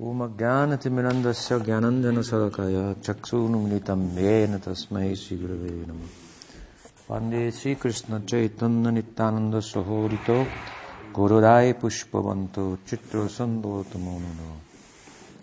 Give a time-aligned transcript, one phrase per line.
[0.00, 6.12] ओमज्ञानतिमिरन्दस्य ज्ञानञ्जनशलकया चक्षुनुमिलितं येन तस्मै श्रीगुरवे नमः
[7.10, 10.38] वंदे श्रीकृष्णचैतन्यनित्यानन्दसहोरितो
[11.16, 14.50] गुरुराय पुष्पवन्तो चित्रसन्दोतमोनुनो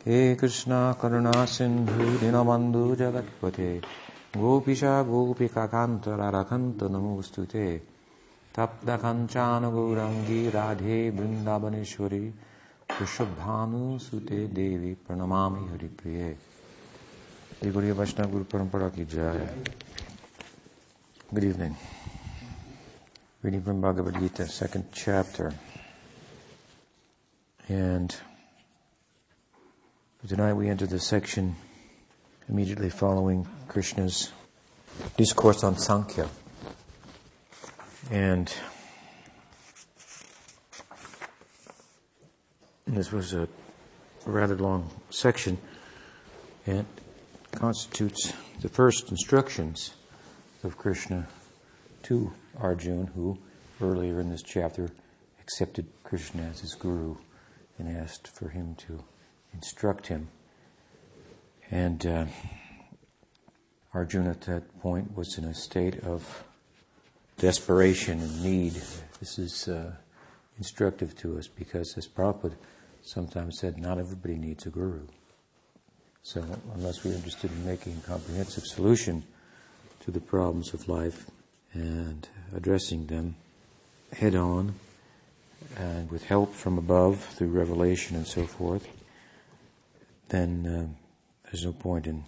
[0.08, 3.72] हे कृष्णा करुणा सिन्धु दीनबन्धु जगत्पथे
[4.42, 6.06] गोपिशा गोपिकान्त
[6.96, 7.68] नमोऽस्तु ते
[8.58, 12.26] तप्तकञ्चानगौरङ्गी राधे वृन्दावनेश्वरी
[14.07, 16.37] सुते देवी प्रणमामि हरिप्रिये
[17.63, 19.49] Gaudiya Vaishnava Guru Parampara ki jai.
[21.33, 21.77] Good evening.
[23.43, 25.55] Reading from Bhagavad Gita, second chapter.
[27.69, 28.15] And
[30.29, 31.57] tonight we enter the section
[32.49, 34.31] immediately following Krishna's
[35.17, 36.29] discourse on Sankhya.
[38.11, 38.53] And
[42.98, 43.48] this was a
[44.26, 45.58] rather long section
[46.66, 46.86] and
[47.52, 49.94] constitutes the first instructions
[50.64, 51.28] of Krishna
[52.04, 53.38] to Arjuna, who
[53.82, 54.90] earlier in this chapter
[55.40, 57.16] accepted Krishna as his guru
[57.78, 59.04] and asked for him to
[59.54, 60.30] instruct him.
[61.72, 62.26] And uh,
[63.94, 66.44] Arjuna at that point was in a state of
[67.38, 68.74] desperation and need.
[69.20, 69.92] This is uh,
[70.58, 72.56] instructive to us because, as Prabhupada
[73.10, 75.02] sometimes said, not everybody needs a guru.
[76.22, 76.44] So,
[76.76, 79.24] unless we're interested in making a comprehensive solution
[80.02, 81.30] to the problems of life
[81.74, 83.36] and addressing them
[84.14, 84.76] head on
[85.78, 88.88] and with help from above through revelation and so forth,
[90.30, 90.88] then uh,
[91.46, 92.24] there's no point in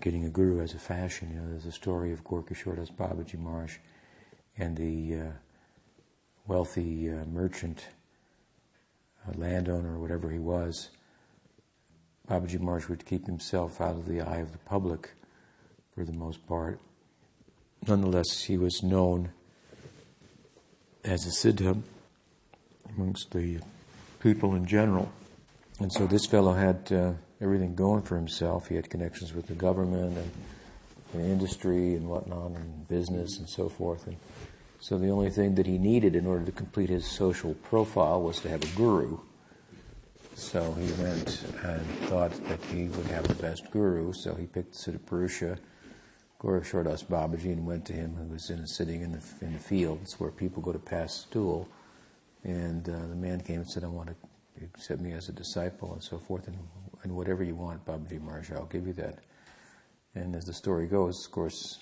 [0.00, 1.30] getting a guru as a fashion.
[1.32, 3.76] You know, there's a story of Gorkishordas Babaji Maharaj
[4.58, 5.32] and the uh,
[6.46, 7.86] wealthy uh, merchant,
[9.34, 10.90] landowner, or whatever he was.
[12.28, 15.10] Babaji Maharaj would keep himself out of the eye of the public
[15.94, 16.80] for the most part.
[17.86, 19.30] Nonetheless, he was known
[21.04, 21.82] as a siddha
[22.96, 23.58] amongst the
[24.20, 25.10] people in general.
[25.80, 28.68] And so this fellow had uh, everything going for himself.
[28.68, 30.30] He had connections with the government and
[31.14, 34.06] industry and whatnot, and business and so forth.
[34.06, 34.16] And
[34.80, 38.40] so the only thing that he needed in order to complete his social profile was
[38.40, 39.18] to have a guru.
[40.34, 44.74] So he went and thought that he would have the best guru, so he picked
[44.74, 45.58] Siddhapurusha,
[46.40, 50.18] Gorkishordas Babaji, and went to him, who was in, sitting in the, in the fields
[50.18, 51.68] where people go to pass stool.
[52.42, 55.92] And uh, the man came and said, I want to accept me as a disciple
[55.92, 56.56] and so forth, and,
[57.02, 59.18] and whatever you want, Babaji Maharaj, I'll give you that.
[60.14, 61.80] And as the story goes, of course,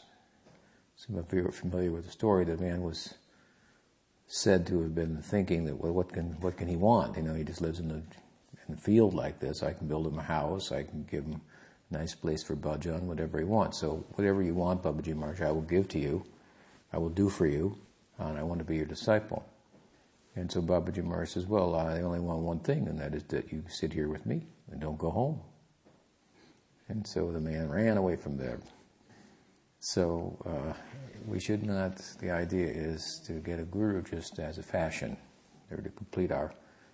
[0.99, 2.45] some of you are familiar with the story.
[2.45, 3.15] The man was
[4.27, 7.17] said to have been thinking that, well, what can what can he want?
[7.17, 9.63] You know, he just lives in the in the field like this.
[9.63, 10.73] I can build him a house.
[10.73, 11.41] I can give him
[11.91, 13.79] a nice place for bhajan, whatever he wants.
[13.79, 16.25] So whatever you want, Babaji Maharaj, I will give to you.
[16.93, 17.79] I will do for you,
[18.19, 19.45] and I want to be your disciple.
[20.35, 23.53] And so Babaji Maharaj says, well, I only want one thing, and that is that
[23.53, 25.41] you sit here with me and don't go home.
[26.89, 28.59] And so the man ran away from there.
[29.81, 30.75] So uh,
[31.27, 35.17] we should not, the idea is to get a guru just as a fashion,
[35.71, 36.53] or to complete our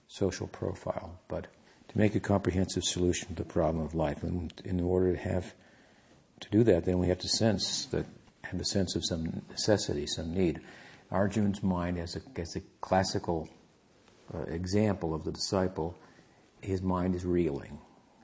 [0.08, 1.46] social profile, but
[1.88, 4.22] to make a comprehensive solution to the problem of life.
[4.22, 5.54] And in order to have
[6.40, 8.06] to do that, then we have to sense that
[8.42, 10.60] have a sense of some necessity, some need.
[11.10, 13.48] Arjun's mind, as a, as a classical
[14.34, 15.96] uh, example of the disciple,
[16.60, 17.78] his mind is reeling.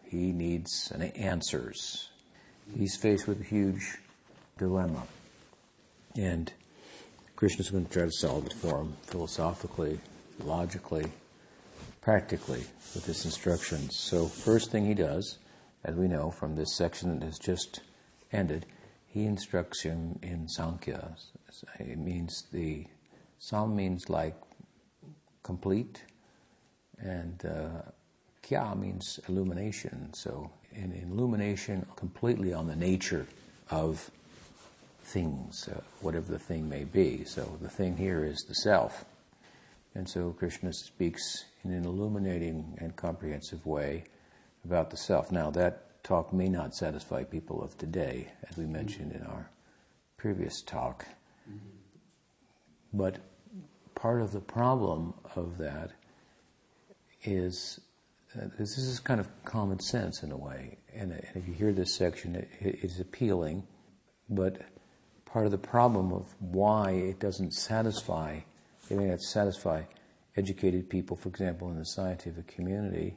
[0.05, 2.11] He needs answers.
[2.77, 3.99] He's faced with a huge
[4.61, 5.03] dilemma.
[6.17, 6.53] And
[7.35, 9.99] Krishna's going to try to solve it for him philosophically,
[10.45, 11.07] logically,
[12.03, 13.97] practically with his instructions.
[13.97, 15.39] So, first thing he does,
[15.83, 17.81] as we know from this section that has just
[18.33, 18.67] ended,
[19.07, 21.17] he instructs him in Sankhya.
[21.79, 22.87] It means the
[23.39, 24.37] Sam means like
[25.43, 26.03] complete,
[26.99, 27.83] and uh,
[28.43, 30.13] Kya means illumination.
[30.13, 33.27] So, in illumination completely on the nature
[33.71, 34.11] of
[35.13, 37.25] things, uh, whatever the thing may be.
[37.25, 39.05] So the thing here is the self.
[39.95, 44.05] And so Krishna speaks in an illuminating and comprehensive way
[44.65, 45.33] about the self.
[45.33, 49.51] Now, that talk may not satisfy people of today, as we mentioned in our
[50.17, 51.07] previous talk.
[52.93, 53.19] But
[53.95, 55.91] part of the problem of that
[57.25, 57.81] is
[58.37, 60.79] uh, this is kind of common sense in a way.
[60.95, 63.67] And, and if you hear this section, it, it is appealing,
[64.29, 64.63] but
[65.33, 68.41] part of the problem of why it doesn't satisfy,
[68.89, 69.83] it may not satisfy
[70.37, 73.17] educated people, for example, in the scientific community,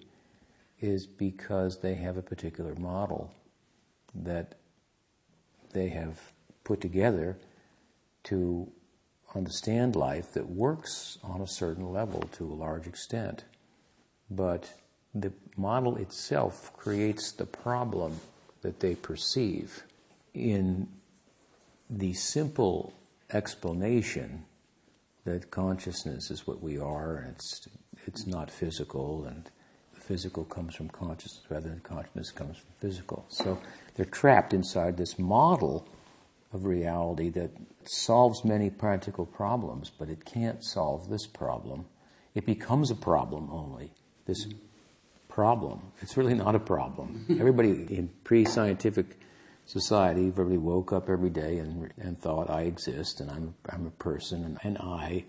[0.79, 3.31] is because they have a particular model
[4.13, 4.55] that
[5.73, 6.19] they have
[6.63, 7.37] put together
[8.23, 8.69] to
[9.35, 13.45] understand life that works on a certain level to a large extent.
[14.29, 14.73] But
[15.15, 18.19] the model itself creates the problem
[18.61, 19.83] that they perceive.
[20.33, 20.87] In
[21.97, 22.93] the simple
[23.31, 24.45] explanation
[25.25, 27.67] that consciousness is what we are and it's,
[28.07, 29.49] it's not physical and
[29.93, 33.25] the physical comes from consciousness rather than consciousness comes from physical.
[33.29, 33.59] So
[33.95, 35.87] they're trapped inside this model
[36.51, 37.51] of reality that
[37.85, 41.85] solves many practical problems, but it can't solve this problem.
[42.33, 43.91] It becomes a problem only.
[44.25, 44.47] This
[45.29, 45.81] problem.
[46.01, 47.25] It's really not a problem.
[47.39, 49.19] Everybody in pre-scientific
[49.65, 53.91] society, everybody woke up every day and, and thought, I exist and I'm, I'm a
[53.91, 55.25] person and, and I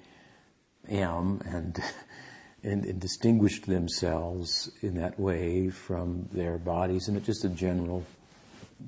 [0.89, 1.83] am and,
[2.63, 8.05] and, and distinguished themselves in that way from their bodies in just a general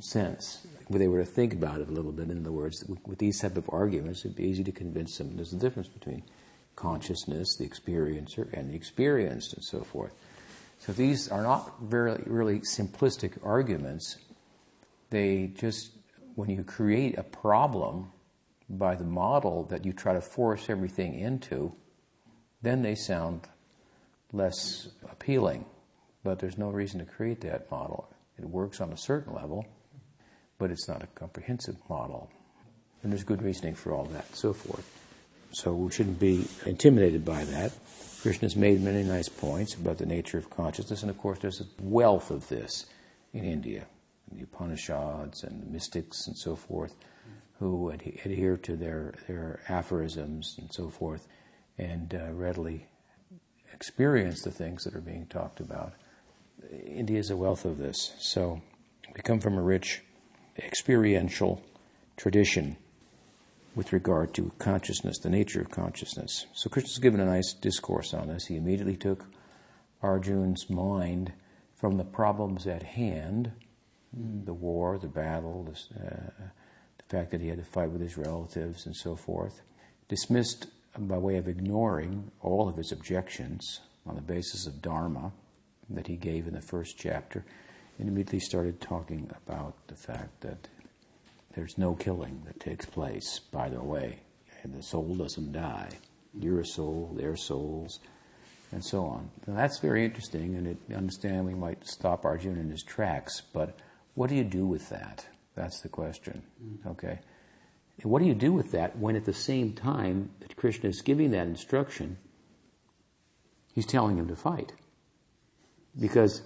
[0.01, 0.67] sense.
[0.89, 3.41] If they were to think about it a little bit, in other words, with these
[3.41, 6.23] type of arguments, it'd be easy to convince them there's a difference between
[6.77, 10.13] consciousness, the experiencer, and the experienced, and so forth.
[10.79, 14.19] So these are not very really simplistic arguments.
[15.11, 15.93] They just,
[16.35, 18.11] when you create a problem
[18.69, 21.73] by the model that you try to force everything into,
[22.63, 23.43] then they sound
[24.33, 25.65] less appealing.
[26.25, 28.13] But there's no reason to create that model.
[28.39, 29.65] It works on a certain level,
[30.59, 32.31] but it's not a comprehensive model.
[33.03, 34.91] And there's good reasoning for all that, and so forth.
[35.53, 37.73] So we shouldn't be intimidated by that.
[38.21, 41.67] Krishna's made many nice points about the nature of consciousness, and of course, there's a
[41.81, 42.87] wealth of this
[43.33, 43.87] in India, in
[44.33, 46.95] the Upanishads and the mystics and so forth,
[47.59, 51.27] who adhere to their, their aphorisms and so forth,
[51.79, 52.87] and uh, readily
[53.73, 55.95] experience the things that are being talked about.
[56.87, 58.15] India is a wealth of this.
[58.19, 58.61] So
[59.15, 60.03] we come from a rich
[60.59, 61.63] experiential
[62.17, 62.77] tradition
[63.75, 66.47] with regard to consciousness, the nature of consciousness.
[66.55, 68.47] So Krishna's given a nice discourse on this.
[68.47, 69.27] He immediately took
[70.03, 71.33] Arjun's mind
[71.75, 73.53] from the problems at hand,
[74.13, 76.31] the war, the battle, the, uh,
[76.99, 79.61] the fact that he had to fight with his relatives and so forth,
[80.09, 80.67] dismissed
[80.99, 85.33] by way of ignoring all of his objections on the basis of Dharma
[85.91, 87.45] that he gave in the first chapter,
[87.99, 90.69] and immediately started talking about the fact that
[91.55, 94.19] there's no killing that takes place, by the way,
[94.63, 95.89] and the soul doesn't die.
[96.39, 98.01] You're a soul, they're souls,
[98.73, 99.31] and so on.
[99.47, 103.79] Now, that's very interesting, and it, understand we might stop Arjuna in his tracks, but
[104.17, 105.27] what do you do with that?
[105.55, 106.43] That's the question.
[106.87, 107.21] Okay?
[108.03, 111.03] And what do you do with that when at the same time that Krishna is
[111.03, 112.19] giving that instruction,
[113.75, 114.73] he's telling him to fight?
[115.99, 116.43] Because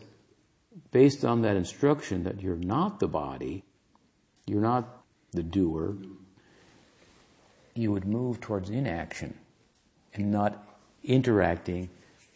[0.91, 3.65] based on that instruction that you're not the body,
[4.47, 5.03] you're not
[5.33, 5.97] the doer,
[7.75, 9.39] you would move towards inaction
[10.15, 10.67] and not
[11.05, 11.89] interacting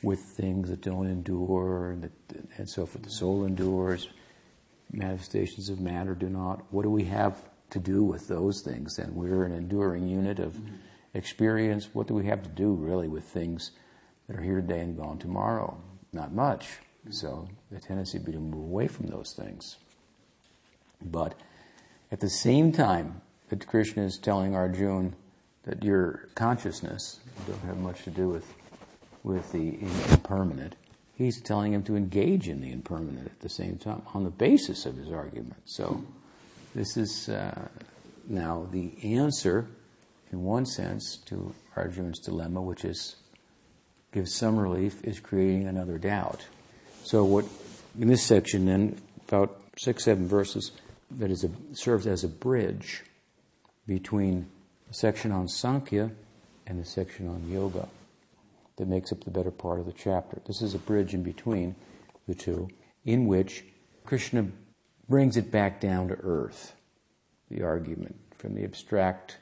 [0.02, 2.12] with things that don't endure and, that,
[2.56, 3.04] and so forth.
[3.04, 4.08] The soul endures,
[4.96, 6.62] manifestations of matter do not.
[6.70, 9.14] What do we have to do with those things then?
[9.14, 10.76] We're an enduring unit of mm-hmm.
[11.14, 11.90] experience.
[11.92, 13.72] What do we have to do really with things
[14.26, 15.78] that are here today and gone tomorrow?
[16.12, 16.64] Not much.
[17.00, 17.12] Mm-hmm.
[17.12, 19.76] So the tendency would be to move away from those things.
[21.02, 21.34] But
[22.10, 25.12] at the same time that Krishna is telling Arjuna
[25.64, 28.46] that your consciousness don't have much to do with,
[29.22, 30.76] with the impermanent,
[31.16, 34.86] he's telling him to engage in the impermanent at the same time on the basis
[34.86, 35.60] of his argument.
[35.64, 36.04] So
[36.74, 37.68] this is uh,
[38.28, 39.66] now the answer,
[40.32, 43.16] in one sense, to Arjuna's dilemma, which is
[44.12, 46.46] gives some relief, is creating another doubt.
[47.02, 47.44] So what
[47.98, 50.70] in this section then, about six, seven verses,
[51.10, 53.02] that is a, serves as a bridge
[53.86, 54.46] between
[54.88, 56.10] the section on Sankhya
[56.66, 57.88] and the section on yoga
[58.76, 60.40] that makes up the better part of the chapter.
[60.46, 61.76] This is a bridge in between
[62.26, 62.68] the two,
[63.04, 63.64] in which
[64.04, 64.46] Krishna
[65.08, 66.74] brings it back down to earth,
[67.50, 69.38] the argument, from the abstract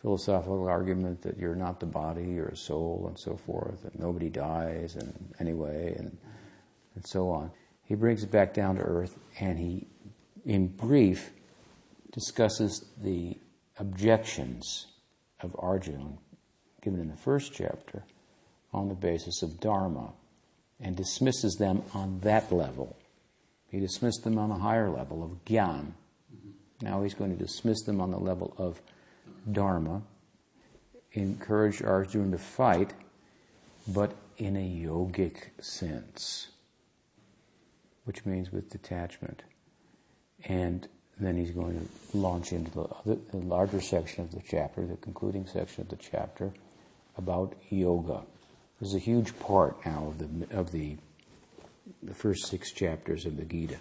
[0.00, 4.30] philosophical argument that you're not the body, you're a soul, and so forth, and nobody
[4.30, 6.16] dies, and anyway, and,
[6.94, 7.50] and so on.
[7.84, 9.86] He brings it back down to earth, and he
[10.44, 11.30] in brief,
[12.12, 13.36] discusses the
[13.78, 14.86] objections
[15.40, 16.18] of Arjuna
[16.82, 18.04] given in the first chapter
[18.72, 20.12] on the basis of Dharma
[20.80, 22.96] and dismisses them on that level.
[23.68, 25.92] He dismissed them on a higher level of Gyan.
[26.80, 28.80] Now he's going to dismiss them on the level of
[29.50, 30.02] Dharma,
[31.12, 32.94] encourage Arjuna to fight,
[33.86, 36.48] but in a yogic sense.
[38.04, 39.42] which means with detachment.
[40.44, 44.86] And then he's going to launch into the, other, the larger section of the chapter,
[44.86, 46.52] the concluding section of the chapter,
[47.16, 48.22] about yoga.
[48.80, 50.96] There's a huge part now of the of the
[52.02, 53.76] the first six chapters of the Gita,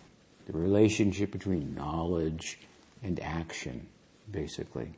[0.45, 2.59] the relationship between knowledge
[3.01, 3.87] and action,
[4.29, 4.93] basically.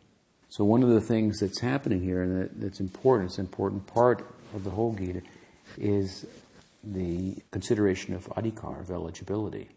[0.49, 4.25] So one of the things that's happening here, and that's important, it's an important part
[4.55, 5.21] of the whole Gita,
[5.77, 6.25] is
[6.83, 9.69] the consideration of adhikar, of eligibility.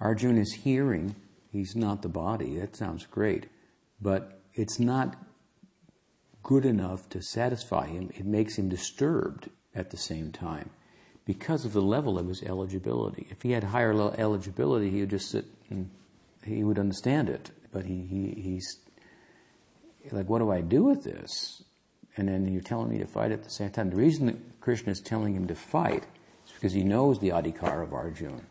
[0.00, 1.14] Arjuna is hearing,
[1.52, 3.46] he's not the body, that sounds great,
[4.00, 5.16] but it's not
[6.42, 8.10] good enough to satisfy him.
[8.14, 10.70] It makes him disturbed at the same time
[11.24, 13.26] because of the level of his eligibility.
[13.30, 15.90] If he had higher eligibility, he would just sit and
[16.44, 17.50] he would understand it.
[17.72, 18.80] But he, he he's
[20.10, 21.62] like, what do I do with this?
[22.16, 23.90] And then you're telling me to fight at the same time.
[23.90, 26.04] The reason that Krishna is telling him to fight
[26.46, 28.42] is because he knows the adhikar of Arjuna.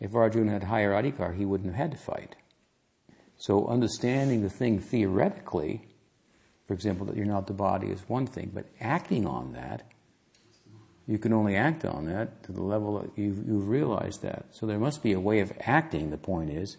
[0.00, 2.36] If Arjuna had higher adhikar, he wouldn't have had to fight.
[3.38, 5.88] So understanding the thing theoretically,
[6.72, 9.82] for example, that you're not the body is one thing, but acting on that,
[11.06, 14.46] you can only act on that to the level that you've, you've realized that.
[14.52, 16.78] So there must be a way of acting, the point is,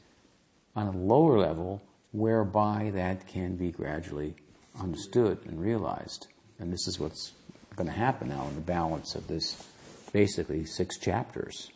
[0.76, 4.34] on a lower level whereby that can be gradually
[4.82, 6.26] understood and realized.
[6.58, 7.34] And this is what's
[7.76, 9.64] going to happen now in the balance of this
[10.12, 11.70] basically six chapters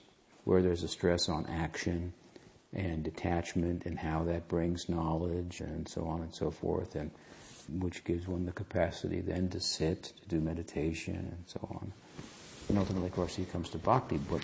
[0.43, 2.13] where there's a stress on action
[2.73, 7.11] and detachment and how that brings knowledge and so on and so forth, and
[7.69, 11.93] which gives one the capacity then to sit, to do meditation, and so on.
[12.69, 14.41] And ultimately, of course, he comes to bhakti, but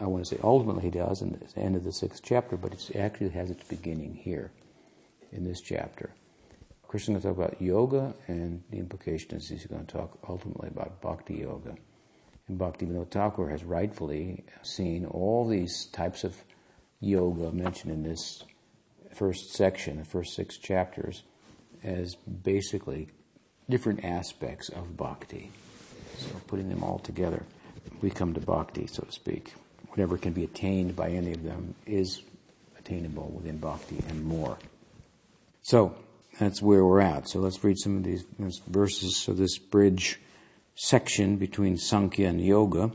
[0.00, 2.72] I want to say ultimately he does in the end of the sixth chapter, but
[2.72, 4.50] it actually has its beginning here
[5.32, 6.10] in this chapter.
[6.88, 10.18] Krishna is going to talk about yoga, and the implication is he's going to talk
[10.28, 11.74] ultimately about bhakti yoga.
[12.48, 16.36] And Bhaktivinoda Thakur has rightfully seen all these types of
[17.00, 18.44] yoga mentioned in this
[19.12, 21.24] first section, the first six chapters,
[21.86, 23.08] as basically
[23.70, 25.50] different aspects of bhakti.
[26.18, 27.44] So putting them all together,
[28.02, 29.54] we come to bhakti, so to speak.
[29.88, 32.22] Whatever can be attained by any of them is
[32.78, 34.58] attainable within bhakti and more.
[35.62, 35.96] So
[36.38, 37.28] that's where we're at.
[37.28, 38.24] So let's read some of these
[38.66, 40.20] verses of this bridge
[40.74, 42.90] section between Sankhya and Yoga,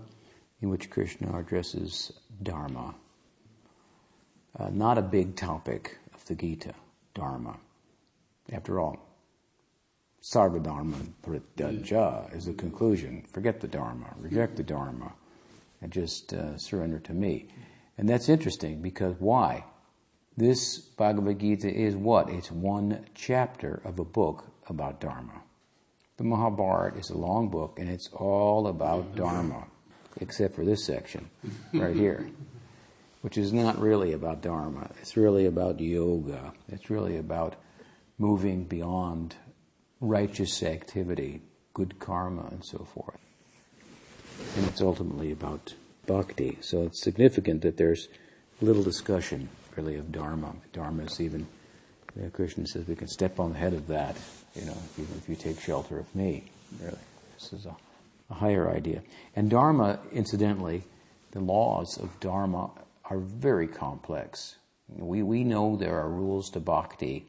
[0.62, 2.12] in which Krishna addresses
[2.44, 2.94] Dharma.
[4.58, 6.74] Uh, not a big topic of the Gita,
[7.16, 7.58] Dharma.
[8.52, 8.98] After all,
[10.22, 13.26] Sarvadharma Prityaja is the conclusion.
[13.32, 15.14] Forget the Dharma, reject the Dharma,
[15.82, 17.48] and just uh, surrender to me.
[17.98, 19.66] And that's interesting because why?
[20.38, 22.30] This Bhagavad Gita is what?
[22.30, 25.42] It's one chapter of a book about Dharma.
[26.18, 29.66] The Mahabharata is a long book and it's all about Dharma,
[30.20, 31.30] except for this section
[31.74, 32.30] right here,
[33.22, 34.92] which is not really about Dharma.
[35.02, 36.54] It's really about yoga.
[36.70, 37.56] It's really about
[38.22, 39.36] moving beyond
[40.00, 41.42] righteous activity,
[41.74, 43.20] good karma, and so forth.
[44.56, 45.74] And it's ultimately about
[46.06, 46.58] bhakti.
[46.62, 48.08] So it's significant that there's
[48.62, 50.54] little discussion, really, of dharma.
[50.72, 51.48] Dharma is even,
[52.16, 54.16] you know, Krishna says, we can step on the head of that
[54.56, 56.52] you know, even if you take shelter of me.
[56.80, 56.98] Really,
[57.36, 57.76] this is a,
[58.30, 59.02] a higher idea.
[59.36, 60.84] And Dharma, incidentally,
[61.32, 62.72] the laws of Dharma
[63.06, 64.58] are very complex.
[64.90, 67.26] We, we know there are rules to bhakti,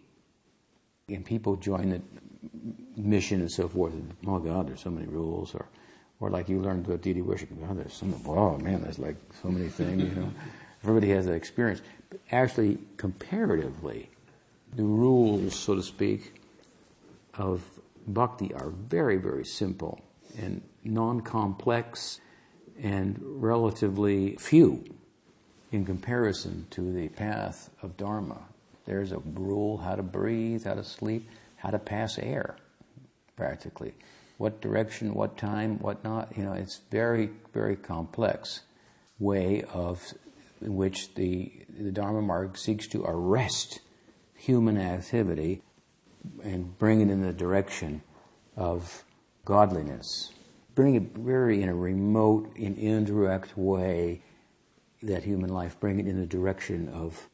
[1.09, 2.03] and people join the
[2.97, 3.93] mission and so forth.
[3.93, 5.55] And, oh God, there's so many rules.
[5.55, 5.67] Or,
[6.21, 7.49] or like you learned about deity worship.
[7.61, 10.33] God, oh, there's so many, oh man, there's like so many things, you know.
[10.83, 11.81] Everybody has that experience.
[12.11, 14.11] But actually, comparatively,
[14.75, 16.35] the rules, so to speak,
[17.35, 17.63] of
[18.07, 20.01] bhakti are very, very simple
[20.39, 22.21] and non complex
[22.83, 24.85] and relatively few
[25.71, 28.49] in comparison to the path of Dharma.
[28.85, 32.57] There's a rule how to breathe, how to sleep, how to pass air,
[33.37, 33.95] practically.
[34.39, 36.37] What direction, what time, what not.
[36.37, 38.63] You know, it's very, very complex
[39.19, 40.13] way of
[40.61, 43.81] in which the, the Dharma marg seeks to arrest
[44.35, 45.63] human activity
[46.43, 48.03] and bring it in the direction
[48.57, 49.05] of
[49.45, 50.33] godliness.
[50.75, 54.23] Bring it very in a remote and indirect way,
[55.03, 57.29] that human life, bring it in the direction of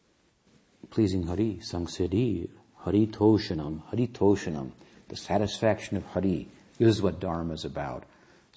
[0.90, 4.70] pleasing Hari, Samsiddhi, Hari Toshanam, Hari Toshanam,
[5.08, 6.48] the satisfaction of Hari.
[6.78, 8.04] This is what Dharma is about.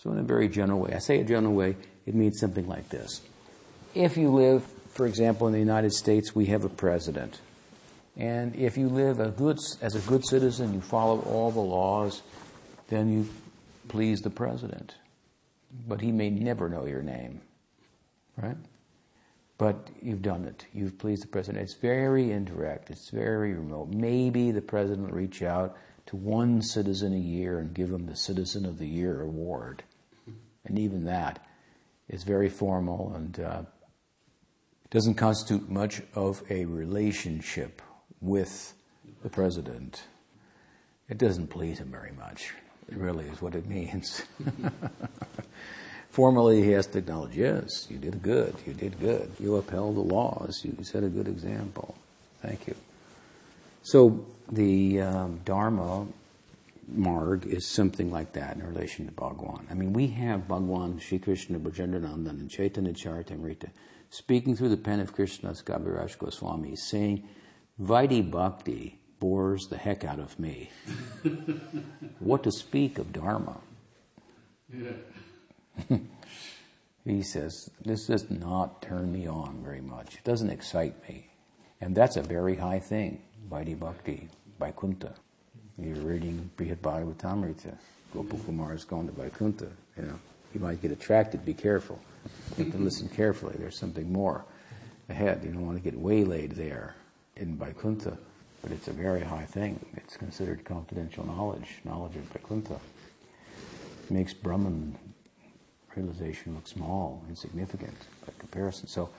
[0.01, 1.75] So in a very general way, I say a general way,
[2.05, 3.21] it means something like this.
[3.93, 7.39] If you live, for example, in the United States, we have a president.
[8.17, 12.21] And if you live a good, as a good citizen, you follow all the laws,
[12.89, 13.29] then you
[13.87, 14.95] please the president.
[15.87, 17.41] But he may never know your name.
[18.37, 18.57] right?
[19.61, 20.65] But you've done it.
[20.73, 21.61] You've pleased the president.
[21.61, 22.89] It's very indirect.
[22.89, 23.89] It's very remote.
[23.89, 25.77] Maybe the president will reach out
[26.07, 29.83] to one citizen a year and give him the Citizen of the Year award.
[30.65, 31.45] And even that
[32.09, 33.61] is very formal and uh,
[34.89, 37.83] doesn't constitute much of a relationship
[38.19, 38.73] with
[39.21, 40.01] the president.
[41.07, 42.55] It doesn't please him very much.
[42.89, 44.23] It really is what it means.
[46.11, 49.31] Formally, he has to acknowledge, yes, you did good, you did good.
[49.39, 51.95] You upheld the laws, you set a good example.
[52.41, 52.75] Thank you.
[53.83, 56.05] So the um, Dharma
[56.89, 59.67] marg is something like that in relation to Bhagwan.
[59.71, 63.69] I mean, we have Bhagwan, Sri Krishna, Brajendranandan, and Chaitanya Charitamrita
[64.09, 67.27] speaking through the pen of Krishnadas Kaviraj Goswami, saying,
[67.81, 70.69] Vaidhi Bhakti bores the heck out of me.
[72.19, 73.57] what to speak of Dharma?
[74.71, 74.91] Yeah.
[77.05, 80.15] he says, This does not turn me on very much.
[80.15, 81.27] It doesn't excite me.
[81.79, 85.15] And that's a very high thing, Vaidhi Bhakti, Vaikuntha.
[85.77, 87.75] You're reading Brihad Bhagavatamrita.
[88.13, 89.69] Gopal is going to Vaikuntha.
[89.97, 90.19] You know,
[90.53, 91.43] you might get attracted.
[91.45, 91.99] Be careful.
[92.57, 93.55] You have to listen carefully.
[93.57, 94.45] There's something more
[95.09, 95.41] ahead.
[95.43, 96.95] You don't want to get waylaid there
[97.37, 98.17] in Vaikuntha,
[98.61, 99.83] but it's a very high thing.
[99.95, 102.79] It's considered confidential knowledge, knowledge of Vaikuntha.
[104.03, 104.97] It makes Brahman
[105.95, 107.95] realization looks small, insignificant
[108.25, 108.87] by comparison.
[108.87, 109.09] So,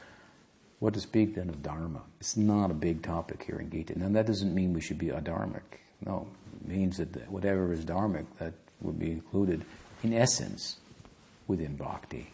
[0.78, 2.02] what to speak then of Dharma?
[2.20, 3.98] It's not a big topic here in Gita.
[3.98, 5.62] Now, that doesn't mean we should be adharmic.
[6.04, 6.26] No,
[6.60, 9.64] it means that whatever is dharmic, that would be included,
[10.02, 10.78] in essence,
[11.46, 12.30] within bhakti,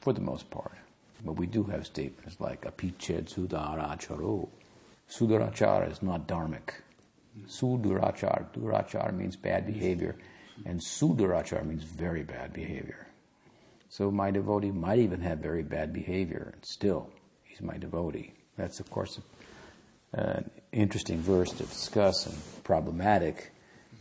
[0.00, 0.76] for the most part.
[1.24, 4.48] But we do have statements like apiched sudaracharo.
[5.08, 6.70] Sudarachara is not dharmic.
[7.46, 10.16] Sudurachar, durachar means bad behavior,
[10.64, 13.06] and sudarachar means very bad behavior.
[13.88, 17.10] So my devotee might even have very bad behavior, and still,
[17.44, 18.32] he's my devotee.
[18.56, 19.20] That's, of course,
[20.12, 23.52] an interesting verse to discuss and problematic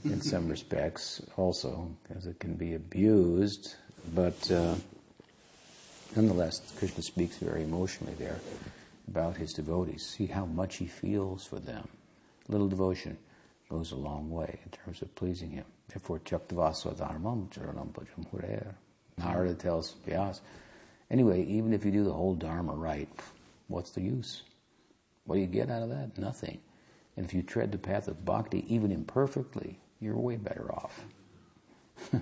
[0.03, 3.75] in some respects also, because it can be abused,
[4.13, 4.75] but uh,
[6.15, 8.39] nonetheless, Krishna speaks very emotionally there
[9.07, 10.05] about his devotees.
[10.05, 11.87] See how much he feels for them.
[12.47, 13.17] Little devotion
[13.69, 15.65] goes a long way in terms of pleasing him.
[15.89, 18.73] Therefore, Chaktavasva Dharmam Charanam Bhajam.
[19.17, 20.41] Narada tells Vyas,
[21.09, 23.09] anyway, even if you do the whole Dharma right,
[23.67, 24.43] what's the use?
[25.25, 26.17] What do you get out of that?
[26.17, 26.59] Nothing.
[27.15, 31.05] And if you tread the path of bhakti, even imperfectly, you're way better off.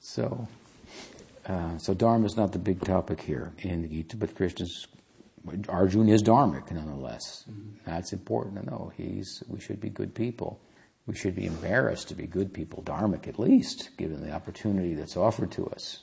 [0.00, 0.48] so,
[1.46, 4.88] uh, so dharma is not the big topic here in the Gita, but Krishna's
[5.68, 7.44] Arjuna is dharmic nonetheless.
[7.48, 7.90] Mm-hmm.
[7.90, 8.92] That's important to know.
[8.96, 10.60] He's we should be good people.
[11.08, 15.16] We should be embarrassed to be good people, dharmic at least, given the opportunity that's
[15.16, 16.00] offered to us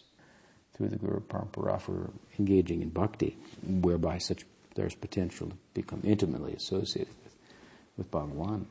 [0.74, 6.54] through the Guru Parampara for engaging in bhakti, whereby such there's potential to become intimately
[6.54, 7.36] associated with,
[7.98, 8.66] with Bhagavan.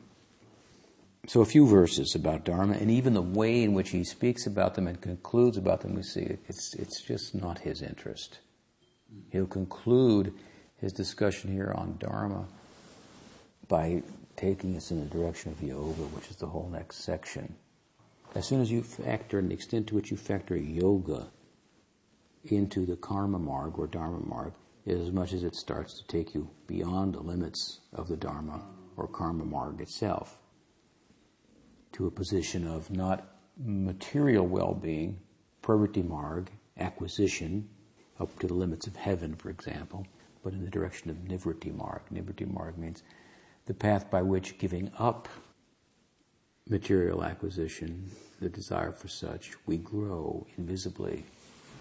[1.29, 4.75] So a few verses about Dharma, and even the way in which he speaks about
[4.75, 8.40] them and concludes about them, we see it's, it's just not his interest.
[9.31, 10.35] He'll conclude
[10.81, 12.47] his discussion here on Dharma
[13.68, 14.03] by
[14.37, 17.55] taking us in the direction of yoga, which is the whole next section.
[18.35, 21.29] As soon as you factor, and the extent to which you factor yoga
[22.44, 24.53] into the karma marg or dharma marg,
[24.87, 28.62] is as much as it starts to take you beyond the limits of the dharma
[28.97, 30.38] or karma marg itself
[31.94, 35.18] to a position of not material well-being,
[35.62, 37.68] pravritti marg, acquisition,
[38.18, 40.05] up to the limits of heaven, for example,
[40.42, 42.03] but in the direction of nivritti marg.
[42.12, 43.03] Nivritti marg means
[43.66, 45.29] the path by which giving up
[46.68, 51.24] material acquisition, the desire for such, we grow invisibly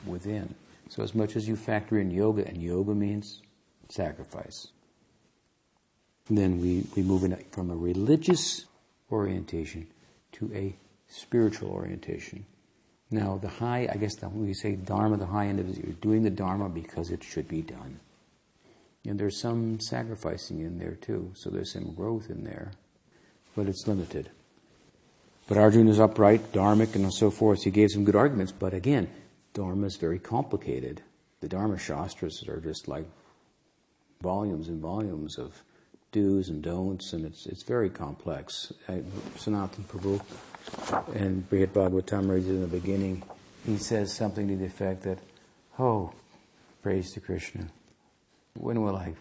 [0.05, 0.53] within.
[0.89, 3.41] So, as much as you factor in yoga, and yoga means
[3.89, 4.67] sacrifice,
[6.29, 8.65] then we, we move in from a religious
[9.11, 9.87] orientation
[10.33, 10.75] to a
[11.07, 12.45] spiritual orientation.
[13.11, 15.93] Now, the high, I guess when we say Dharma, the high end of it, you're
[15.93, 17.99] doing the Dharma because it should be done.
[19.05, 22.71] And there's some sacrificing in there too, so there's some growth in there,
[23.55, 24.29] but it's limited.
[25.47, 27.63] But Arjuna is upright, dharmic, and so forth.
[27.63, 29.09] He gave some good arguments, but again,
[29.53, 31.01] Dharma is very complicated.
[31.41, 33.05] The Dharma Shastras are just like
[34.21, 35.61] volumes and volumes of
[36.11, 38.71] do's and don'ts, and it's it's very complex.
[38.87, 40.21] Sanatana Prabhu
[41.13, 43.23] and Brihad Bhagavatamrita in the beginning,
[43.65, 45.19] he says something to the effect that,
[45.77, 46.13] "Oh,
[46.81, 47.67] praise to Krishna."
[48.55, 49.13] When will I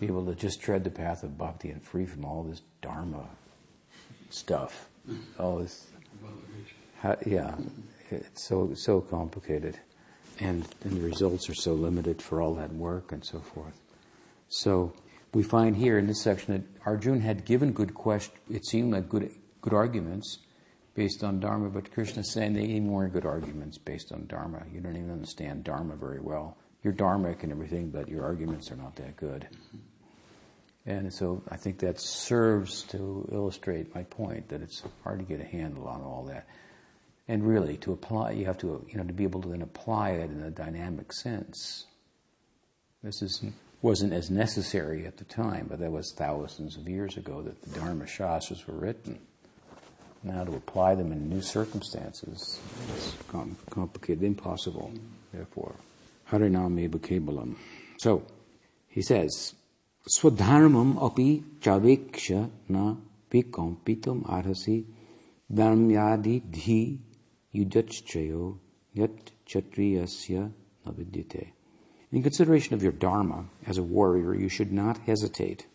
[0.00, 3.26] be able to just tread the path of bhakti and free from all this dharma
[4.30, 4.88] stuff?
[5.38, 5.86] All this,
[6.98, 7.54] how, yeah,
[8.10, 9.78] it's so so complicated.
[10.40, 13.80] and, and the results are so limited for all that work and so forth.
[14.48, 14.92] So
[15.34, 18.34] we find here in this section that Arjuna had given good question.
[18.50, 20.38] It seemed like good good arguments
[20.94, 24.62] based on Dharma, but Krishna is saying they even weren't good arguments based on Dharma.
[24.72, 26.56] You don't even understand Dharma very well.
[26.86, 29.48] You're Dharmic and everything, but your arguments are not that good.
[30.86, 35.40] And so I think that serves to illustrate my point that it's hard to get
[35.40, 36.46] a handle on all that.
[37.26, 40.10] And really, to apply, you have to, you know, to be able to then apply
[40.10, 41.86] it in a dynamic sense.
[43.02, 43.44] This is,
[43.82, 47.80] wasn't as necessary at the time, but that was thousands of years ago that the
[47.80, 49.18] Dharma Shastras were written.
[50.22, 52.60] Now to apply them in new circumstances
[52.96, 53.16] is
[53.70, 54.92] complicated, impossible,
[55.32, 55.74] therefore.
[56.30, 57.54] Harinam eva kebalam.
[57.98, 58.22] So,
[58.88, 59.54] he says,
[60.08, 62.96] Swadharmam api chaveksha na
[63.30, 64.84] vikampitam arhasi
[65.52, 66.98] dharmyadi dhi
[67.54, 68.58] yudachchayo
[68.94, 70.52] yat chatriyasya
[70.86, 71.48] navidyate.
[72.12, 75.66] In consideration of your dharma as a warrior, you should not hesitate.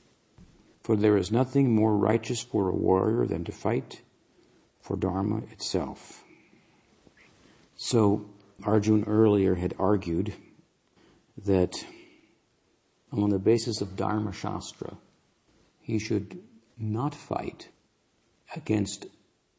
[0.82, 4.02] For there is nothing more righteous for a warrior than to fight
[4.82, 6.24] for dharma itself.
[7.76, 8.26] So,
[8.64, 10.34] Arjun earlier had argued
[11.46, 11.74] that
[13.12, 14.98] on the basis of Dharma Shastra,
[15.82, 16.40] he should
[16.78, 17.70] not fight
[18.56, 19.06] against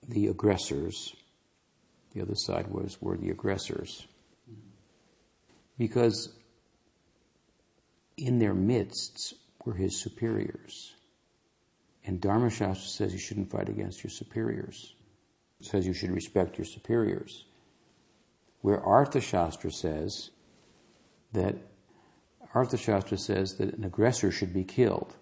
[0.08, 1.14] the aggressors.
[2.14, 4.06] The other side was were the aggressors.
[5.78, 6.34] Because
[8.16, 9.34] in their midst
[9.64, 10.94] were his superiors.
[12.04, 14.94] And Dharma Shastra says you shouldn't fight against your superiors.
[15.60, 17.44] It says you should respect your superiors.
[18.62, 20.30] Where Arthashastra says
[21.32, 21.56] that
[22.54, 25.14] Arthashastra says that an aggressor should be killed.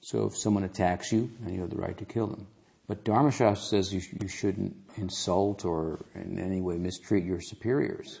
[0.00, 2.46] So if someone attacks you, then you have the right to kill them.
[2.86, 8.20] But Dharmashastra says you, you shouldn't insult or in any way mistreat your superiors.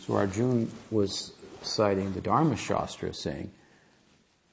[0.00, 1.32] So Arjun was
[1.62, 3.50] citing the Dharmashastra saying,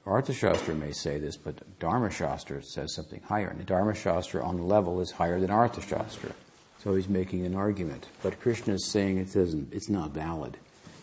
[0.04, 3.48] Arthashastra may say this, but Dharmashastra says something higher.
[3.48, 6.32] And the Dharmashastra on the level is higher than Arthashastra.
[6.78, 8.08] So he's making an argument.
[8.22, 10.56] But Krishna is saying it isn't, it's not valid.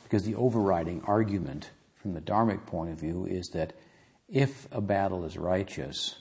[0.03, 3.73] Because the overriding argument from the Dharmic point of view is that
[4.29, 6.15] if a battle is righteous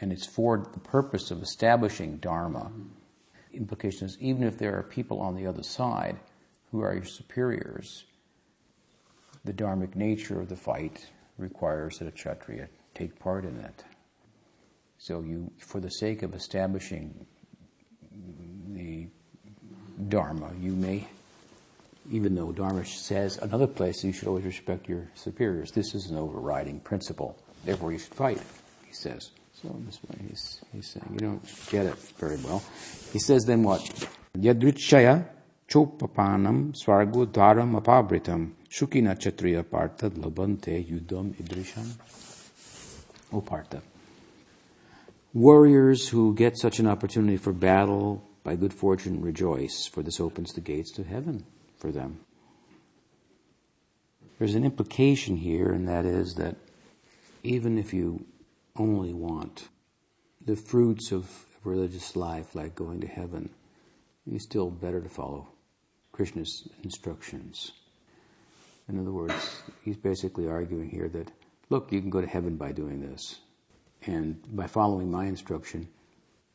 [0.00, 2.70] and it's for the purpose of establishing Dharma,
[3.52, 6.18] implication is even if there are people on the other side
[6.70, 8.04] who are your superiors,
[9.44, 11.06] the Dharmic nature of the fight
[11.38, 13.84] requires that a Kshatriya take part in it.
[14.98, 17.26] So you, for the sake of establishing
[20.08, 21.08] Dharma, you may
[22.10, 25.72] even though Dharma says another place you should always respect your superiors.
[25.72, 27.36] This is an overriding principle.
[27.64, 28.40] Therefore, you should fight,
[28.86, 29.30] he says.
[29.60, 32.62] So in this way, he's, he's saying you don't get it very well.
[33.12, 33.80] He says then what?
[34.36, 35.26] Yadruchaya
[35.68, 41.88] chopapanam swargo dharam apabritam shukina chatriya partha labante yudam idrisham.
[43.32, 43.42] O.
[45.34, 50.52] Warriors who get such an opportunity for battle by good fortune rejoice, for this opens
[50.52, 51.44] the gates to heaven
[51.78, 52.20] for them.
[54.38, 56.54] There's an implication here, and that is that
[57.42, 58.24] even if you
[58.76, 59.66] only want
[60.44, 61.28] the fruits of
[61.64, 63.50] religious life, like going to heaven,
[64.30, 65.48] it's still better to follow
[66.12, 67.72] Krishna's instructions.
[68.88, 71.32] In other words, he's basically arguing here that,
[71.68, 73.40] look, you can go to heaven by doing this.
[74.06, 75.88] And by following my instruction,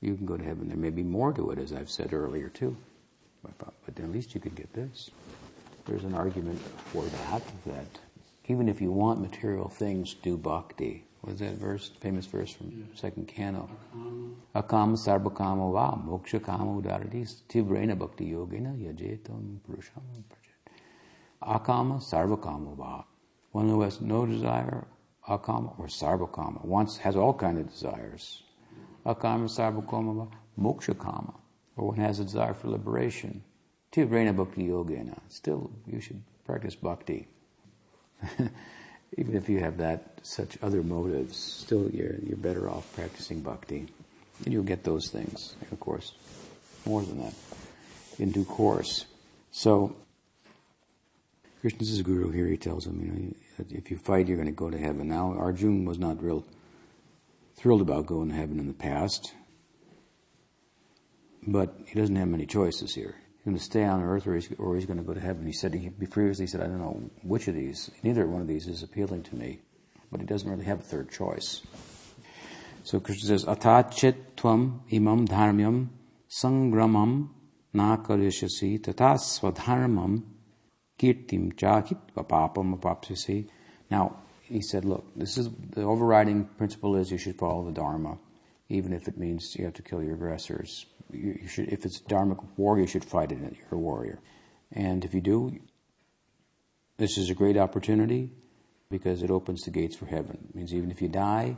[0.01, 0.67] you can go to heaven.
[0.67, 2.75] There may be more to it, as I've said earlier, too.
[3.43, 5.11] But at least you can get this.
[5.85, 7.99] There's an argument for that, that
[8.47, 11.05] even if you want material things, do bhakti.
[11.21, 11.91] What is that verse?
[11.99, 13.69] Famous verse from second canto.
[14.55, 20.01] Akam sarvakama va moksha kama udaradis tivrena bhakti yogena yajetam purusham
[21.43, 23.05] Akama sarvakama va.
[23.51, 24.87] One who has no desire,
[25.27, 28.43] akama or sarvakama, wants has all kind of desires.
[29.05, 30.27] Akama sarvakama va
[30.59, 31.33] moksha kama
[31.77, 33.43] or one has a desire for liberation,
[33.91, 37.27] Tivrena Bhakti Yogena, still you should practice bhakti.
[39.17, 43.87] Even if you have that, such other motives, still you're, you're better off practicing bhakti.
[44.45, 46.13] And you'll get those things, of course,
[46.85, 47.33] more than that,
[48.19, 49.05] in due course.
[49.51, 49.95] So,
[51.59, 54.69] Krishna's guru here, he tells him, you know, if you fight, you're going to go
[54.69, 55.09] to heaven.
[55.09, 56.45] Now, Arjun was not real
[57.61, 59.35] thrilled about going to heaven in the past.
[61.45, 63.15] But he doesn't have many choices here.
[63.35, 65.45] He's going to stay on earth or he's, or he's going to go to heaven.
[65.45, 68.67] He said, he, previously said, I don't know which of these, neither one of these
[68.67, 69.59] is appealing to me.
[70.11, 71.61] But he doesn't really have a third choice.
[72.83, 75.89] So Krishna says, Atachet tvam imam dharmyam
[76.29, 77.29] sangramam
[77.73, 80.23] na karishasi tata swadharmam
[80.97, 83.47] Kirtim chakit papapam apapsisi.
[83.89, 84.17] Now,
[84.51, 88.17] he said, look, this is the overriding principle is you should follow the Dharma,
[88.69, 90.85] even if it means you have to kill your aggressors.
[91.11, 93.39] You, you should, if it's Dharma war, you should fight it.
[93.39, 94.19] You're a warrior.
[94.73, 95.57] And if you do,
[96.97, 98.29] this is a great opportunity
[98.89, 100.47] because it opens the gates for heaven.
[100.49, 101.55] It means even if you die,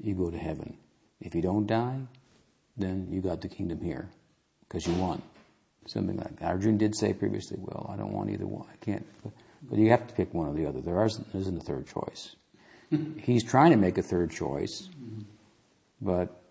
[0.00, 0.78] you go to heaven.
[1.20, 2.00] If you don't die,
[2.76, 4.10] then you got the kingdom here
[4.60, 5.22] because you won.
[5.86, 6.46] Something like that.
[6.46, 8.66] Arjun did say previously, well, I don't want either one.
[8.72, 9.06] I can't.
[9.68, 10.80] But you have to pick one or the other.
[10.80, 12.36] There isn't, isn't a third choice.
[13.18, 14.88] He's trying to make a third choice,
[16.00, 16.42] but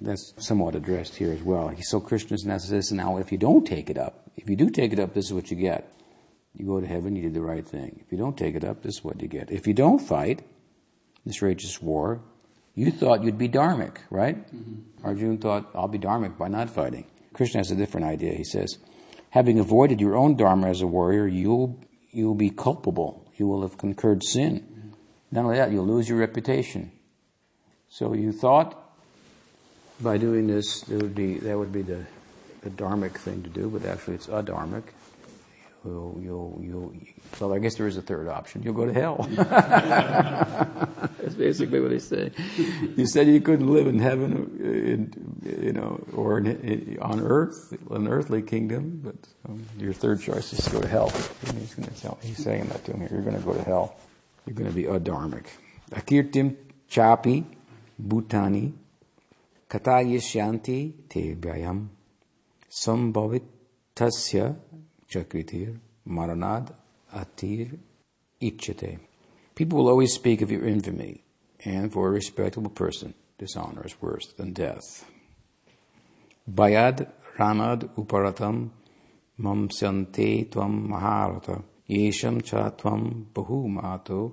[0.00, 1.72] that's somewhat addressed here as well.
[1.82, 4.98] So Krishna says, now if you don't take it up, if you do take it
[4.98, 5.92] up, this is what you get.
[6.54, 8.00] You go to heaven, you did the right thing.
[8.04, 9.50] If you don't take it up, this is what you get.
[9.50, 10.42] If you don't fight
[11.24, 12.20] this righteous war,
[12.74, 14.36] you thought you'd be dharmic, right?
[14.54, 15.06] Mm-hmm.
[15.06, 17.06] Arjun thought, I'll be dharmic by not fighting.
[17.32, 18.34] Krishna has a different idea.
[18.34, 18.78] He says,
[19.30, 21.78] having avoided your own dharma as a warrior, you'll,
[22.12, 23.26] you'll be culpable.
[23.36, 24.94] You will have concurred sin.
[25.30, 26.92] Not only that, you'll lose your reputation.
[27.88, 28.78] So you thought
[30.00, 32.04] by doing this, would be, that would be the,
[32.62, 34.84] the dharmic thing to do, but actually it's adharmic
[35.84, 36.94] you'll, you'll, you'll,
[37.40, 38.62] well, I guess there is a third option.
[38.62, 39.28] You'll go to hell.
[41.18, 42.30] That's basically what they say.
[42.96, 47.76] You said you couldn't live in heaven, in, you know, or in, in, on earth,
[47.90, 49.16] an earthly kingdom, but
[49.48, 51.10] um, your third choice is to go to hell.
[51.10, 53.08] He's, going to tell, he's saying that to him here.
[53.12, 53.96] You're going to go to hell.
[54.46, 55.46] You're going to be adharmic.
[55.90, 56.56] Akirtim
[56.90, 57.44] chapi
[58.00, 58.72] bhutani
[59.68, 61.88] katayisyanti te vyayam
[62.70, 63.42] sambhavit
[63.94, 64.56] tasya
[65.12, 66.72] Chakritir, Maranad,
[67.14, 67.78] Atir,
[68.40, 68.98] Ichate.
[69.54, 71.22] People will always speak of your infamy,
[71.64, 75.04] and for a respectable person, dishonor is worse than death.
[76.50, 78.70] Bayad Ranad Uparatam
[79.38, 84.32] Mamsyante Tvam Maharata Yesham Cha Tvam Bahumato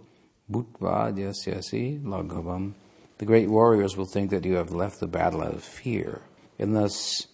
[0.49, 2.73] Bhutva Jasyasi Laghavam.
[3.17, 6.21] The great warriors will think that you have left the battle out of fear,
[6.57, 7.27] and thus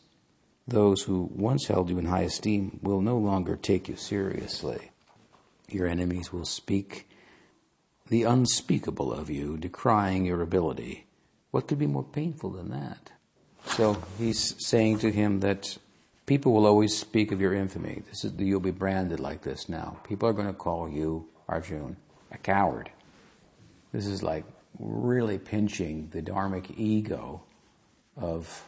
[0.67, 4.91] those who once held you in high esteem will no longer take you seriously.
[5.69, 7.07] Your enemies will speak
[8.07, 11.05] the unspeakable of you, decrying your ability.
[11.51, 13.11] What could be more painful than that?
[13.65, 15.77] So he's saying to him that
[16.25, 18.03] people will always speak of your infamy.
[18.07, 19.97] This is you'll be branded like this now.
[20.07, 21.97] People are going to call you Arjun
[22.31, 22.89] a coward.
[23.91, 24.45] This is like
[24.79, 27.43] really pinching the dharmic ego
[28.17, 28.67] of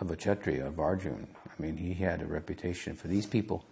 [0.00, 1.26] of a Kshatriya, of Arjun.
[1.46, 3.64] I mean, he had a reputation for these people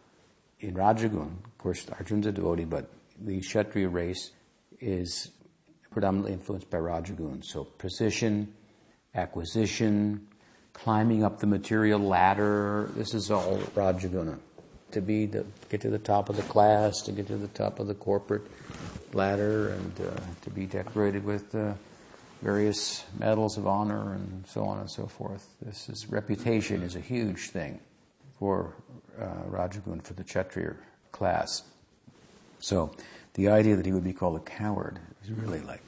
[0.60, 1.44] in Rajagun.
[1.44, 4.32] Of course, Arjun's a devotee, but the Kshatriya race
[4.80, 5.30] is
[5.90, 7.44] predominantly influenced by Rajagun.
[7.44, 8.52] So position,
[9.14, 10.28] acquisition,
[10.72, 14.38] climbing up the material ladder, this is all Rajaguna.
[14.92, 17.78] To be the, get to the top of the class, to get to the top
[17.78, 18.46] of the corporate
[19.12, 21.74] ladder, and uh, to be decorated with uh,
[22.42, 25.46] various medals of honor and so on and so forth.
[25.62, 27.80] This is, reputation is a huge thing
[28.38, 28.74] for
[29.20, 30.76] uh, Rajagun, for the Kshatriya
[31.10, 31.62] class.
[32.60, 32.92] So
[33.34, 35.82] the idea that he would be called a coward is really like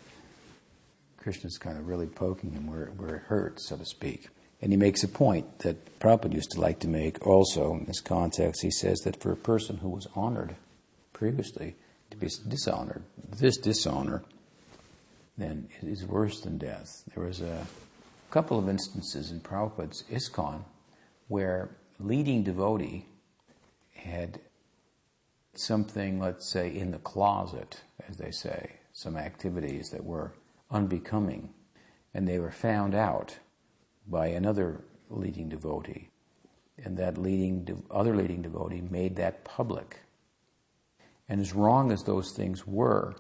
[1.17, 4.29] Krishna's kind of really poking him where, where it hurts, so to speak.
[4.63, 8.01] And he makes a point that Prabhupada used to like to make also in this
[8.01, 8.63] context.
[8.63, 10.57] He says that for a person who was honored
[11.13, 11.77] previously
[12.11, 13.03] to be dishonored,
[13.39, 14.23] this dishonor
[15.41, 17.05] then it is worse than death.
[17.15, 17.67] There was a
[18.31, 20.65] couple of instances in Prabhupada's ISKCON
[21.29, 23.07] where leading devotee
[23.95, 24.41] had
[25.55, 30.33] something, let's say, in the closet, as they say, some activities that were
[30.71, 31.51] unbecoming,
[32.15, 33.39] and they were found out
[34.07, 36.09] by another leading devotee,
[36.85, 40.01] and that leading de- other leading devotee made that public.
[41.29, 43.15] And as wrong as those things were,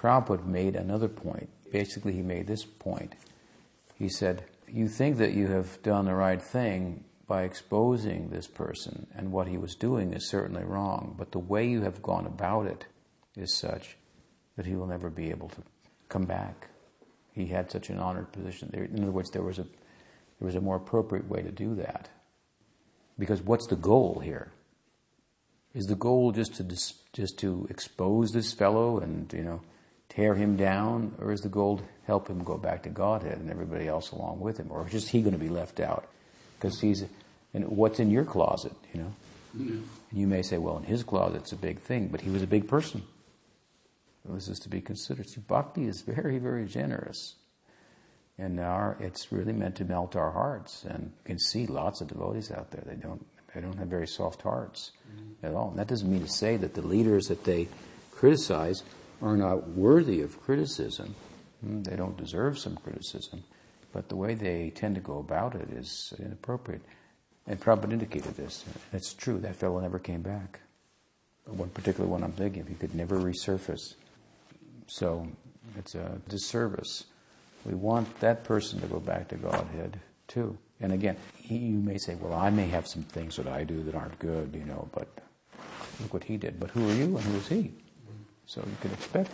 [0.00, 1.50] Prabhupada made another point.
[1.70, 3.14] Basically, he made this point.
[3.96, 9.06] He said, You think that you have done the right thing by exposing this person,
[9.14, 12.66] and what he was doing is certainly wrong, but the way you have gone about
[12.66, 12.86] it
[13.36, 13.96] is such
[14.56, 15.62] that he will never be able to
[16.08, 16.68] come back.
[17.32, 18.70] He had such an honored position.
[18.74, 22.08] in other words, there was a there was a more appropriate way to do that.
[23.18, 24.52] Because what's the goal here?
[25.74, 29.60] Is the goal just to dis, just to expose this fellow and you know
[30.10, 33.88] tear him down, or is the goal help him go back to Godhead and everybody
[33.88, 36.06] else along with him, or is just he going to be left out
[36.58, 37.04] because he's
[37.54, 39.14] and what's in your closet, you know?
[39.56, 39.82] Mm-hmm.
[40.10, 42.42] And you may say, well, in his closet it's a big thing, but he was
[42.42, 43.02] a big person.
[44.24, 45.28] This is to be considered.
[45.28, 47.34] See, bhakti is very, very generous.
[48.38, 50.84] And our, it's really meant to melt our hearts.
[50.84, 52.84] And you can see lots of devotees out there.
[52.86, 55.46] They don't, They don't have very soft hearts mm-hmm.
[55.46, 55.70] at all.
[55.70, 57.68] And that doesn't mean to say that the leaders that they
[58.12, 58.84] criticize
[59.22, 61.14] are not worthy of criticism.
[61.64, 63.44] Hmm, they don't deserve some criticism.
[63.92, 66.82] But the way they tend to go about it is inappropriate.
[67.46, 68.64] And Prabhupada indicated this.
[68.92, 70.60] It's true, that fellow never came back.
[71.46, 73.94] One particular one I'm thinking of, he could never resurface.
[74.86, 75.26] So
[75.76, 77.04] it's a disservice.
[77.64, 80.56] We want that person to go back to Godhead too.
[80.80, 83.94] And again, you may say, well, I may have some things that I do that
[83.94, 85.08] aren't good, you know, but
[86.00, 86.58] look what he did.
[86.58, 87.72] But who are you and who is he?
[88.50, 89.30] So you can expect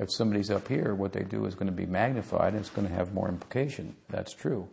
[0.00, 2.88] if somebody's up here, what they do is going to be magnified and it's going
[2.88, 3.94] to have more implication.
[4.08, 4.68] That's true.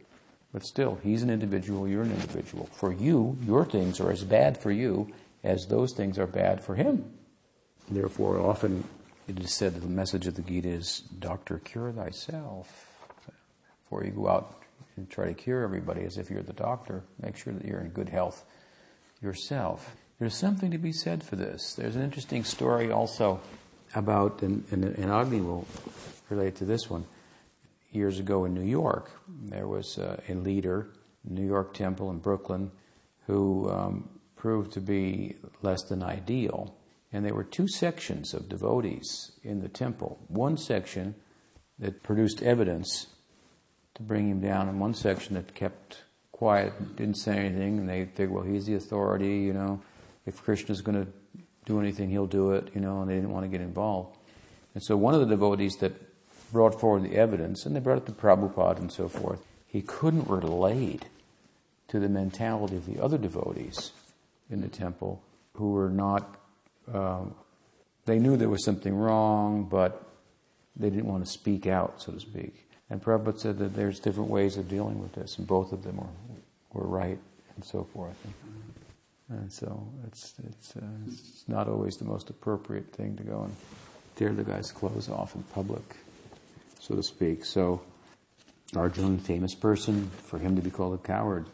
[0.52, 2.68] But still, he's an individual, you're an individual.
[2.74, 6.74] For you, your things are as bad for you as those things are bad for
[6.74, 7.12] him.
[7.88, 8.86] Therefore, often
[9.28, 12.92] it is said that the message of the Gita is, Doctor, cure thyself.
[13.84, 14.64] Before you go out
[14.98, 17.90] and try to cure everybody as if you're the doctor, make sure that you're in
[17.90, 18.46] good health
[19.22, 19.96] yourself.
[20.18, 21.76] There's something to be said for this.
[21.76, 23.42] There's an interesting story also
[23.96, 25.66] about, and, and, and Agni will
[26.30, 27.06] relate to this one.
[27.92, 30.88] Years ago in New York, there was a, a leader,
[31.24, 32.72] New York Temple in Brooklyn,
[33.28, 36.76] who um, proved to be less than ideal.
[37.14, 40.20] And there were two sections of devotees in the temple.
[40.28, 41.16] One section
[41.80, 43.08] that produced evidence
[43.94, 46.02] to bring him down, and one section that kept
[46.34, 49.80] quiet, didn't say anything, and they think, well, he's the authority, you know.
[50.26, 51.12] If Krishna's going to
[51.66, 54.18] do anything, he'll do it, you know, and they didn't want to get involved.
[54.74, 55.94] And so one of the devotees that
[56.52, 60.28] brought forward the evidence, and they brought it to Prabhupada and so forth, he couldn't
[60.30, 61.06] relate
[61.88, 63.92] to the mentality of the other devotees
[64.50, 65.22] in the temple
[65.54, 66.40] who were not,
[66.94, 67.34] um,
[68.06, 70.08] they knew there was something wrong, but
[70.76, 72.68] they didn't want to speak out, so to speak.
[72.90, 75.98] And Prabhupada said that there's different ways of dealing with this, and both of them
[75.98, 77.20] were, were right,
[77.56, 78.18] and so forth.
[78.24, 78.34] And,
[79.30, 83.56] and so it's, it's, uh, it's not always the most appropriate thing to go and
[84.16, 85.96] tear the guy's clothes off in public,
[86.80, 87.44] so to speak.
[87.44, 87.82] So,
[88.76, 91.48] Arjun, famous person, for him to be called a coward,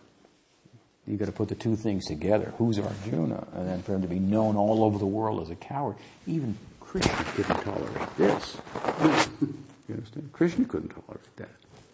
[1.08, 2.54] you got to put the two things together.
[2.58, 3.48] Who's Arjuna?
[3.56, 5.96] And then for him to be known all over the world as a coward.
[6.28, 8.58] Even Krishna couldn't tolerate this.
[9.42, 9.56] you
[9.90, 10.30] understand?
[10.34, 11.50] Krishna couldn't tolerate that.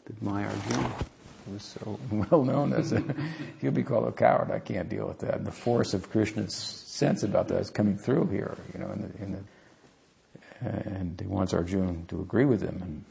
[0.05, 0.91] Did my Arjuna
[1.51, 3.03] was so well known as a,
[3.61, 4.51] he'll be called a coward.
[4.51, 5.35] I can't deal with that.
[5.35, 9.01] And the force of Krishna's sense about that is coming through here, you know, in
[9.01, 9.43] the, in the,
[10.61, 13.05] and he wants Arjuna to agree with him, and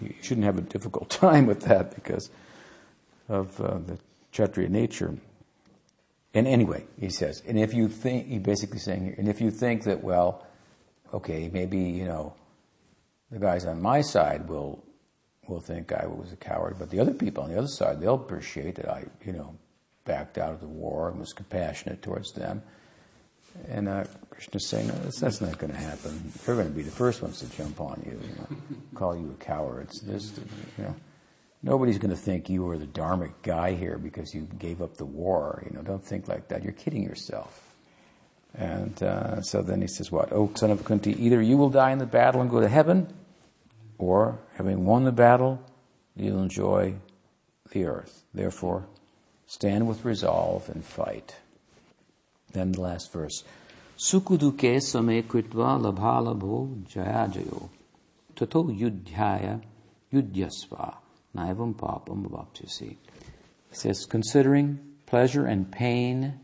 [0.00, 2.30] he shouldn't have a difficult time with that because
[3.28, 3.98] of uh, the
[4.32, 5.16] Kshatriya nature.
[6.34, 9.84] And anyway, he says, and if you think, he's basically saying and if you think
[9.84, 10.46] that, well,
[11.12, 12.34] okay, maybe, you know,
[13.30, 14.82] the guys on my side will
[15.48, 18.14] will think I was a coward, but the other people on the other side, they'll
[18.14, 19.56] appreciate that I, you know,
[20.04, 22.62] backed out of the war and was compassionate towards them.
[23.68, 26.32] And uh, Krishna's saying, no, that's, that's not going to happen.
[26.44, 29.36] They're going to be the first ones to jump on you, you know, call you
[29.38, 29.88] a coward.
[29.88, 30.38] It's just,
[30.78, 30.94] you know.
[31.64, 35.04] Nobody's going to think you were the dharmic guy here because you gave up the
[35.04, 35.62] war.
[35.64, 36.64] You know, don't think like that.
[36.64, 37.72] You're kidding yourself.
[38.54, 40.32] And uh, so then he says, "What?
[40.32, 43.12] Oh, son of Kunti, either you will die in the battle and go to heaven,
[44.02, 45.62] or, having won the battle,
[46.16, 46.92] you'll enjoy
[47.70, 48.24] the earth.
[48.34, 48.88] Therefore,
[49.46, 51.36] stand with resolve and fight.
[52.52, 53.44] Then the last verse.
[53.96, 57.68] Sukuduke same kritva labhalabho jayajayo.
[58.34, 59.62] Tato yudhyaya
[60.12, 60.96] yudhyasva
[61.36, 62.96] naivam papam vapchasi.
[63.70, 66.40] It says, considering pleasure and pain,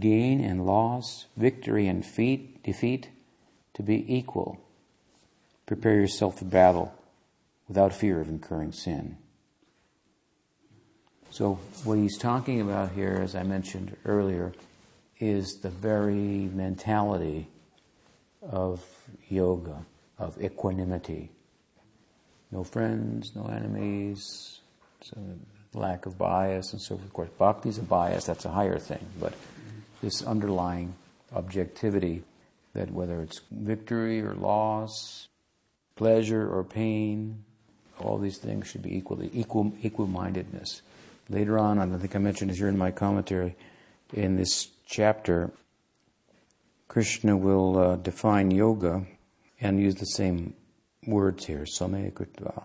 [0.00, 3.10] gain and loss, victory and defeat, defeat
[3.74, 4.58] to be equal
[5.68, 6.94] Prepare yourself for battle
[7.68, 9.18] without fear of incurring sin.
[11.28, 14.54] So, what he's talking about here, as I mentioned earlier,
[15.18, 17.48] is the very mentality
[18.40, 18.82] of
[19.28, 19.84] yoga,
[20.18, 21.32] of equanimity.
[22.50, 24.60] No friends, no enemies,
[25.02, 25.18] so
[25.74, 27.04] lack of bias, and so forth.
[27.04, 29.34] Of course, bhakti is a bias, that's a higher thing, but
[30.00, 30.94] this underlying
[31.34, 32.22] objectivity
[32.72, 35.28] that whether it's victory or loss,
[35.98, 37.44] pleasure or pain,
[37.98, 40.82] all these things should be equally equal equal mindedness.
[41.28, 43.56] Later on, I think I mentioned it here in my commentary,
[44.12, 45.50] in this chapter,
[46.86, 49.04] Krishna will uh, define yoga
[49.60, 50.54] and use the same
[51.06, 52.62] words here, same kritva,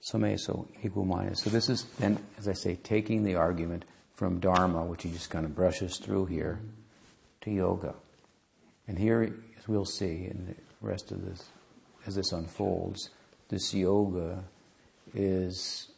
[0.00, 1.38] same, so equal minded.
[1.38, 5.30] So this is then, as I say, taking the argument from Dharma, which he just
[5.30, 6.60] kind of brushes through here,
[7.40, 7.94] to yoga.
[8.86, 11.48] And here, as we'll see in the rest of this
[12.06, 13.10] as this unfolds,
[13.48, 14.44] this yoga
[15.14, 15.88] is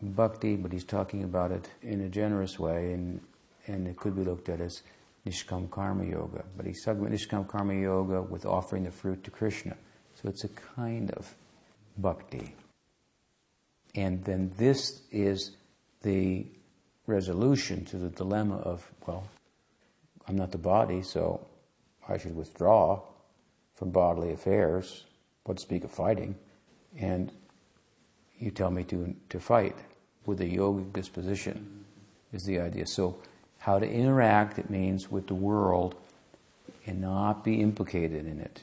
[0.00, 3.20] bhakti, but he's talking about it in a generous way, and
[3.66, 4.82] and it could be looked at as
[5.26, 6.44] Nishkam Karma Yoga.
[6.56, 9.76] But he's talking about Nishkam Karma Yoga with offering the fruit to Krishna.
[10.14, 11.34] So it's a kind of
[11.96, 12.54] bhakti.
[13.94, 15.56] And then this is
[16.02, 16.46] the
[17.06, 19.24] resolution to the dilemma of, well,
[20.28, 21.46] I'm not the body, so
[22.08, 23.00] I should withdraw
[23.74, 25.04] from bodily affairs,
[25.44, 26.34] what speak of fighting,
[26.98, 27.32] and
[28.38, 29.76] you tell me to, to fight
[30.26, 31.84] with a yogic disposition
[32.32, 32.86] is the idea.
[32.86, 33.16] So
[33.58, 35.94] how to interact, it means with the world
[36.86, 38.62] and not be implicated in it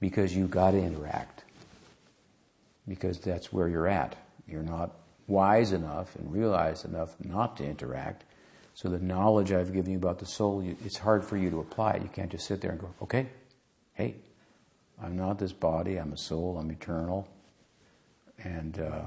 [0.00, 1.44] because you've got to interact
[2.86, 4.16] because that's where you're at.
[4.46, 4.92] You're not
[5.26, 8.24] wise enough and realized enough not to interact.
[8.74, 11.96] So the knowledge I've given you about the soul, it's hard for you to apply.
[11.96, 13.26] You can't just sit there and go, okay,
[13.92, 14.16] hey,
[15.02, 17.28] I'm not this body, I'm a soul, I'm eternal.
[18.42, 19.02] And uh,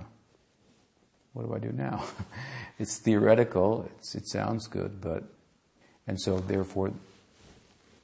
[1.33, 2.03] what do I do now?
[2.79, 5.23] it's theoretical, it's, it sounds good, but,
[6.07, 6.91] and so therefore,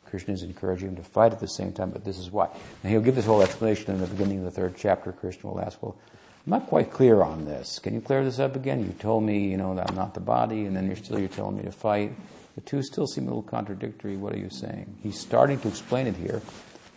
[0.05, 2.47] Krishna is encouraging him to fight at the same time, but this is why.
[2.83, 5.11] And he'll give this whole explanation in the beginning of the third chapter.
[5.11, 5.97] Krishna will ask, well,
[6.45, 7.77] I'm not quite clear on this.
[7.79, 8.79] Can you clear this up again?
[8.79, 11.27] You told me, you know, that I'm not the body, and then you're still you're
[11.27, 12.13] telling me to fight.
[12.55, 14.15] The two still seem a little contradictory.
[14.15, 14.97] What are you saying?
[15.03, 16.41] He's starting to explain it here,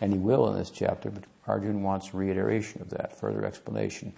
[0.01, 4.11] and he will in this chapter, but Arjun wants reiteration of that, further explanation,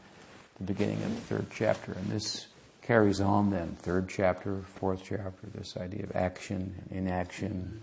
[0.57, 1.91] the beginning of the third chapter.
[1.91, 2.47] And this
[2.81, 7.81] carries on then, third chapter, fourth chapter, this idea of action and inaction,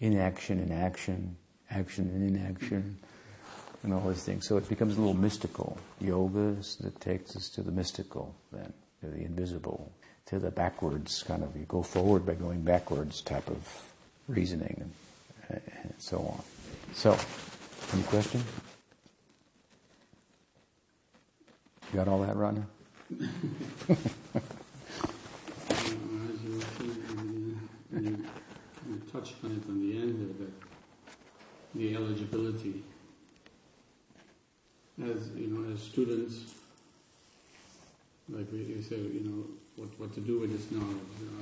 [0.00, 1.36] inaction and action,
[1.70, 2.98] action and inaction
[3.82, 4.46] and all these things.
[4.46, 5.78] So it becomes a little mystical.
[6.00, 9.92] Yoga that takes us to the mystical, then to the invisible,
[10.26, 11.56] to the backwards kind of.
[11.56, 13.92] You go forward by going backwards type of
[14.26, 14.92] reasoning,
[15.48, 16.57] and, and so on.
[16.92, 17.16] So,
[17.92, 18.42] any question?
[21.92, 22.62] You got all that, Rodney?
[23.10, 23.18] you
[29.12, 31.14] touched on it on the end there, that uh,
[31.74, 32.82] the eligibility
[35.02, 36.54] as you know, as students,
[38.28, 39.44] like we, you say, you know,
[39.76, 40.88] what, what to do with this knowledge,
[41.20, 41.38] you know,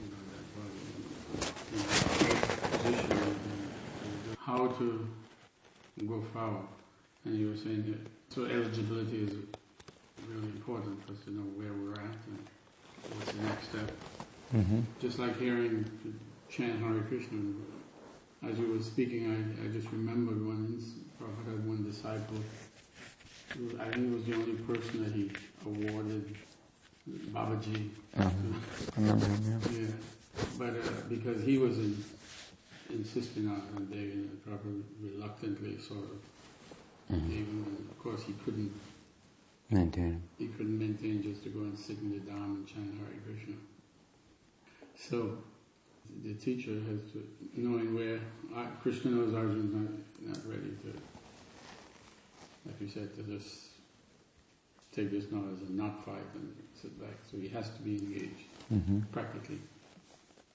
[0.00, 0.44] you know, that
[2.90, 3.29] you know,
[4.50, 5.08] how to
[6.08, 6.66] go forward.
[7.24, 9.34] And you were saying that, so eligibility is
[10.28, 12.38] really important for us to know where we're at and
[13.14, 13.90] what's the next step.
[14.54, 14.80] Mm-hmm.
[15.00, 15.88] Just like hearing
[16.48, 17.40] chant Hare Krishna,
[18.48, 20.82] as you were speaking, I, I just remembered one
[21.20, 22.38] Prabhupada had one disciple.
[23.80, 25.30] I think he was the only person that he
[25.66, 26.34] awarded
[27.32, 27.90] Babaji.
[28.18, 28.30] Uh-huh.
[28.96, 29.78] I remember him, yeah.
[29.78, 29.86] Yeah,
[30.58, 32.02] but uh, because he was in,
[32.92, 37.32] insisting on it, and David Prabhupada reluctantly sort of, mm-hmm.
[37.32, 38.72] even when, of course, he couldn't
[39.70, 40.22] maintain.
[40.38, 43.54] He couldn't maintain just to go and sit in the Dham and chant Hare Krishna.
[44.96, 45.38] So
[46.24, 47.26] the teacher has to,
[47.56, 48.20] knowing where
[48.54, 50.92] uh, Krishna knows Arjun's not, not ready to,
[52.66, 53.66] like you said, to just
[54.92, 57.16] take this not as a not fight and sit back.
[57.30, 59.00] So he has to be engaged mm-hmm.
[59.12, 59.60] practically.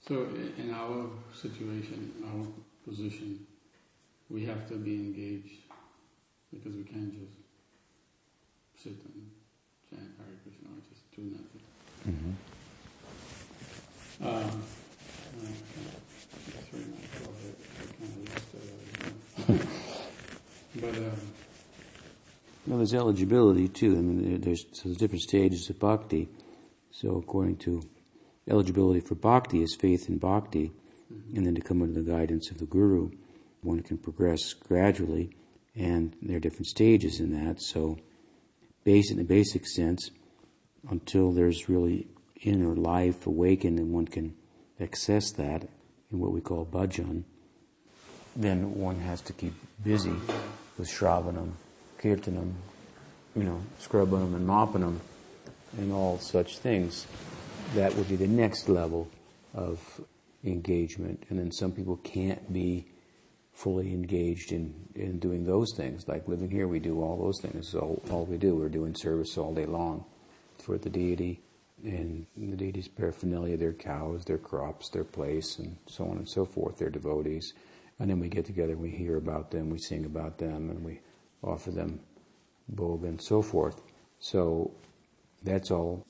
[0.06, 2.46] So in our situation, our
[2.88, 3.44] position,
[4.30, 5.64] we have to be engaged
[6.52, 7.32] because we can't just
[8.76, 9.30] sit and
[9.90, 11.64] chant Hare Krishna or just do nothing.
[12.08, 12.34] Mm-hmm.
[14.28, 14.62] Um,
[20.80, 21.20] but um,
[22.68, 23.96] well, there's eligibility too.
[23.96, 26.28] I mean, there's, so there's different stages of bhakti.
[26.92, 27.82] So according to
[28.48, 30.72] eligibility for bhakti is faith in bhakti,
[31.12, 31.36] mm-hmm.
[31.36, 33.10] and then to come under the guidance of the guru,
[33.62, 35.30] one can progress gradually,
[35.74, 37.60] and there are different stages in that.
[37.60, 37.98] So,
[38.84, 40.10] base in the basic sense,
[40.88, 42.06] until there's really
[42.42, 44.34] inner life awakened, and one can
[44.80, 45.68] access that
[46.12, 47.24] in what we call bhajan,
[48.36, 50.14] then one has to keep busy
[50.78, 51.52] with shravanam,
[51.98, 52.52] kirtanam,
[53.34, 54.98] you know, scrubbanam and mopanam,
[55.78, 57.06] and all such things.
[57.74, 59.08] That would be the next level
[59.54, 60.00] of
[60.44, 61.24] engagement.
[61.28, 62.86] And then some people can't be
[63.52, 66.06] fully engaged in, in doing those things.
[66.06, 67.70] Like living here, we do all those things.
[67.70, 70.04] So all we do, we're doing service all day long
[70.62, 71.40] for the deity
[71.84, 76.44] and the deity's paraphernalia, their cows, their crops, their place, and so on and so
[76.44, 77.52] forth, their devotees.
[77.98, 81.00] And then we get together, we hear about them, we sing about them, and we
[81.42, 82.00] offer them
[82.74, 83.80] bhog and so forth.
[84.18, 84.72] So
[85.42, 86.05] that's all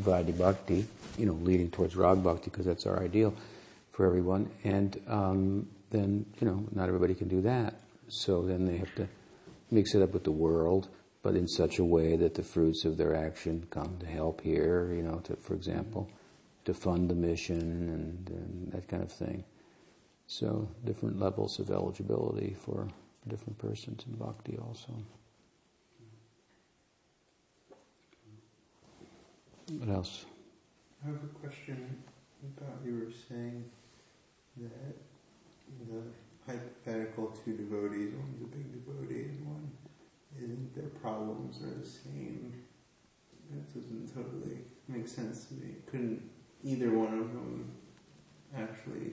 [0.00, 0.86] Vaidhi Bhakti,
[1.18, 3.34] you know, leading towards Rag Bhakti because that's our ideal
[3.90, 4.50] for everyone.
[4.64, 7.74] And um, then, you know, not everybody can do that.
[8.08, 9.08] So then they have to
[9.70, 10.88] mix it up with the world
[11.24, 14.92] but in such a way that the fruits of their action come to help here,
[14.94, 16.06] you know, to, for example,
[16.66, 19.42] to fund the mission and, and that kind of thing.
[20.26, 22.88] So different levels of eligibility for
[23.26, 24.92] different persons in bhakti also.
[29.72, 30.26] What else?
[31.02, 32.02] I have a question
[32.58, 33.64] about you were saying
[34.58, 34.96] that
[35.88, 36.02] the
[36.46, 39.70] hypothetical two devotees, one's a big devotee and one
[40.36, 42.52] isn't, their problems are the same.
[43.50, 44.58] That doesn't totally
[44.88, 45.76] make sense to me.
[45.90, 46.22] Couldn't
[46.62, 47.70] either one of them
[48.56, 49.12] actually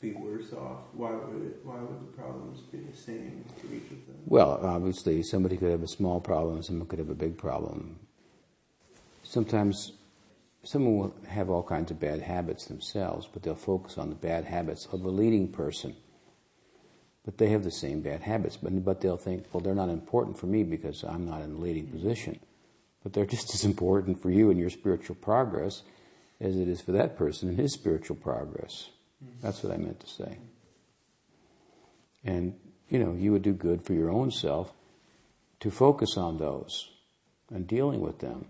[0.00, 0.80] be worse off?
[0.92, 4.16] Why would it, why would the problems be the same for each of them?
[4.26, 8.00] Well, obviously, somebody could have a small problem, someone could have a big problem.
[9.32, 9.92] Sometimes
[10.62, 14.44] someone will have all kinds of bad habits themselves, but they'll focus on the bad
[14.44, 15.96] habits of the leading person.
[17.24, 20.38] But they have the same bad habits, but, but they'll think, well, they're not important
[20.38, 21.96] for me because I'm not in the leading mm-hmm.
[21.96, 22.40] position.
[23.02, 25.82] But they're just as important for you in your spiritual progress
[26.38, 28.90] as it is for that person in his spiritual progress.
[29.24, 29.40] Mm-hmm.
[29.40, 30.36] That's what I meant to say.
[32.22, 32.54] And,
[32.90, 34.74] you know, you would do good for your own self
[35.60, 36.90] to focus on those
[37.50, 38.44] and dealing with them.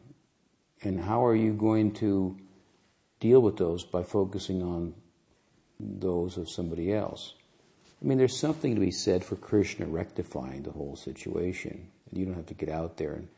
[0.85, 2.37] And how are you going to
[3.20, 4.95] deal with those by focusing on
[5.78, 7.35] those of somebody else?
[8.03, 11.89] I mean, there's something to be said for Krishna rectifying the whole situation.
[12.12, 13.28] You don't have to get out there and,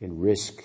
[0.00, 0.62] and risk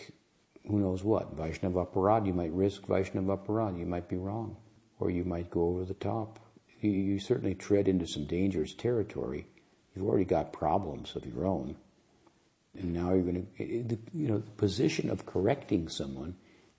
[0.68, 1.36] who knows what.
[1.36, 4.56] Vaishnava Aparad, you might risk Vaishnava Aparad, you might be wrong
[5.00, 6.40] or you might go over the top.
[6.80, 9.48] You, you certainly tread into some dangerous territory.
[9.96, 11.76] You've already got problems of your own.
[12.78, 16.36] And now you're going to, you know, the position of correcting someone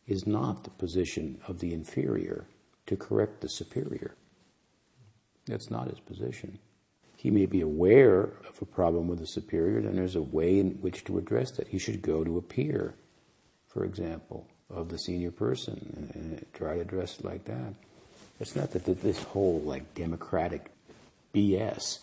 [0.06, 2.46] is not the position of the inferior
[2.86, 4.14] to correct the superior.
[5.46, 6.58] That's not his position.
[7.16, 10.72] He may be aware of a problem with the superior, then there's a way in
[10.82, 11.68] which to address that.
[11.68, 12.94] He should go to a peer,
[13.66, 17.74] for example, of the senior person and, and try to address it like that.
[18.40, 20.70] It's not that this whole like democratic
[21.34, 22.00] BS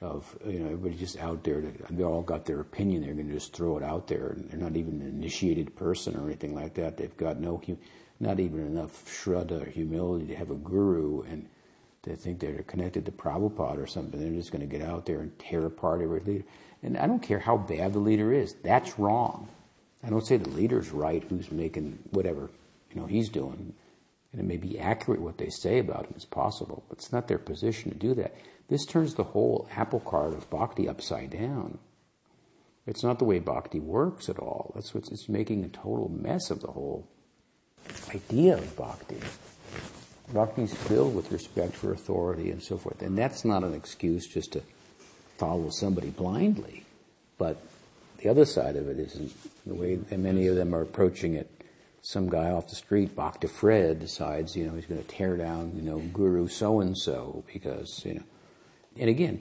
[0.00, 1.60] of you know everybody just out there.
[1.60, 3.02] To, they all got their opinion.
[3.02, 6.16] They're going to just throw it out there, and they're not even an initiated person
[6.16, 6.96] or anything like that.
[6.96, 7.60] They've got no,
[8.20, 11.48] not even enough shraddha or humility to have a guru, and
[12.02, 14.20] they think they're connected to Prabhupada or something.
[14.20, 16.44] They're just going to get out there and tear apart every leader.
[16.82, 18.54] And I don't care how bad the leader is.
[18.62, 19.48] That's wrong.
[20.02, 22.50] I don't say the leader's right who's making whatever
[22.92, 23.74] you know he's doing
[24.34, 27.28] and it may be accurate what they say about him it's possible, but it's not
[27.28, 28.34] their position to do that.
[28.68, 31.78] This turns the whole apple cart of bhakti upside down.
[32.84, 34.72] It's not the way bhakti works at all.
[34.74, 37.06] That's what's it's making a total mess of the whole
[38.12, 39.20] idea of bhakti.
[40.32, 44.26] Bhakti is filled with respect for authority and so forth, and that's not an excuse
[44.26, 44.62] just to
[45.36, 46.84] follow somebody blindly.
[47.38, 47.58] But
[48.18, 49.32] the other side of it isn't
[49.64, 51.48] the way many of them are approaching it
[52.04, 55.72] some guy off the street, Bhakti Fred, decides, you know, he's going to tear down,
[55.74, 58.24] you know, Guru so and so because, you know.
[59.00, 59.40] And again,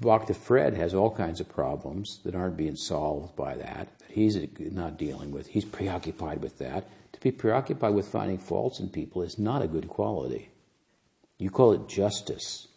[0.00, 4.38] Bhakti Fred has all kinds of problems that aren't being solved by that, that he's
[4.58, 5.48] not dealing with.
[5.48, 6.88] He's preoccupied with that.
[7.12, 10.48] To be preoccupied with finding faults in people is not a good quality.
[11.36, 12.68] You call it justice.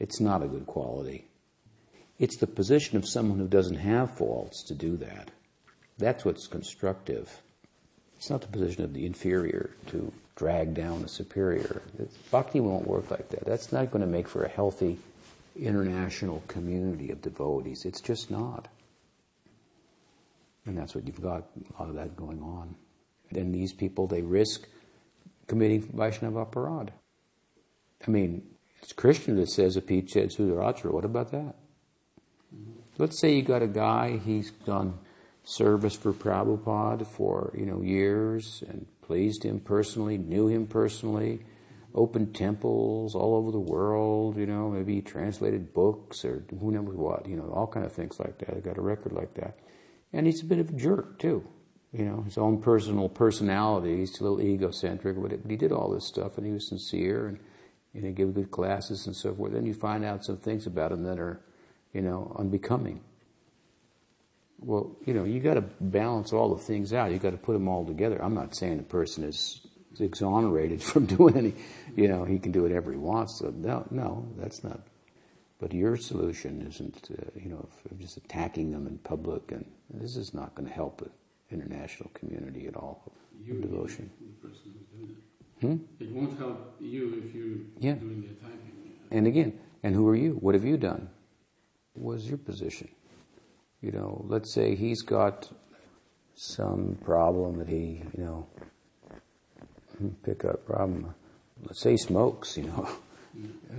[0.00, 1.28] It's not a good quality.
[2.18, 5.30] It's the position of someone who doesn't have faults to do that.
[5.98, 7.40] That's what's constructive.
[8.24, 11.82] It's not the position of the inferior to drag down the superior.
[11.98, 13.44] It's, bhakti won't work like that.
[13.44, 14.98] That's not going to make for a healthy
[15.54, 17.84] international community of devotees.
[17.84, 18.68] It's just not.
[20.64, 21.44] And that's what you've got,
[21.78, 22.76] a lot of that going on.
[23.32, 24.62] And these people, they risk
[25.46, 26.92] committing Vaishnava Aparad.
[28.08, 28.40] I mean,
[28.80, 30.92] it's Krishna that says, Api Chet Suduracharo.
[30.92, 31.56] What about that?
[32.96, 34.94] Let's say you got a guy, he's done
[35.44, 41.44] service for Prabhupada for, you know, years and pleased him personally, knew him personally,
[41.94, 47.28] opened temples all over the world, you know, maybe translated books or who knows what,
[47.28, 48.56] you know, all kind of things like that.
[48.56, 49.58] I got a record like that.
[50.12, 51.46] And he's a bit of a jerk too.
[51.92, 56.06] You know, his own personal personality, he's a little egocentric, but he did all this
[56.06, 57.38] stuff and he was sincere and,
[57.92, 59.52] you know, gave good classes and so forth.
[59.52, 61.40] Then you find out some things about him that are,
[61.92, 63.00] you know, unbecoming.
[64.64, 67.12] Well, you know, you got to balance all the things out.
[67.12, 68.22] You got to put them all together.
[68.22, 69.60] I'm not saying the person is
[70.00, 71.54] exonerated from doing any,
[71.96, 73.38] you know, he can do whatever he wants.
[73.40, 74.80] So no, no, that's not.
[75.60, 80.34] But your solution isn't, uh, you know, just attacking them in public, and this is
[80.34, 81.10] not going to help the
[81.54, 83.12] international community at all.
[83.44, 84.10] You devotion.
[84.20, 85.66] The person who's doing it.
[85.66, 86.02] Hmm?
[86.02, 87.98] It won't help you if you're yeah.
[87.98, 88.72] doing the attacking.
[89.10, 90.32] And again, and who are you?
[90.32, 91.08] What have you done?
[91.92, 92.88] What is your position?
[93.84, 95.50] You know, let's say he's got
[96.34, 98.46] some problem that he, you know,
[100.24, 101.14] pick up problem.
[101.66, 102.88] Let's say he smokes, you know,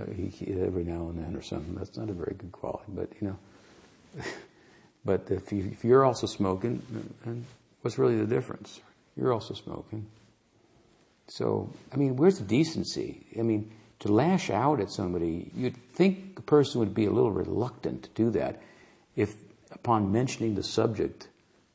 [0.00, 1.74] every now and then or something.
[1.74, 4.24] That's not a very good quality, but you know.
[5.04, 6.80] but if, you, if you're also smoking,
[7.24, 7.44] then
[7.82, 8.80] what's really the difference?
[9.16, 10.06] You're also smoking.
[11.26, 13.26] So, I mean, where's the decency?
[13.36, 17.32] I mean, to lash out at somebody, you'd think a person would be a little
[17.32, 18.62] reluctant to do that
[19.16, 19.34] if,
[19.76, 21.28] upon mentioning the subject,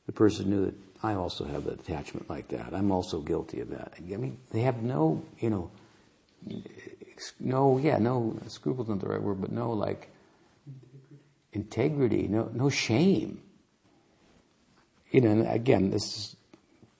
[0.05, 2.73] the person knew that I also have that attachment like that.
[2.73, 3.93] I'm also guilty of that.
[3.97, 5.71] I mean, they have no, you know,
[7.39, 10.09] no, yeah, no, scruples not the right word, but no, like,
[11.53, 13.41] integrity, no, no shame.
[15.11, 16.35] You know, again, this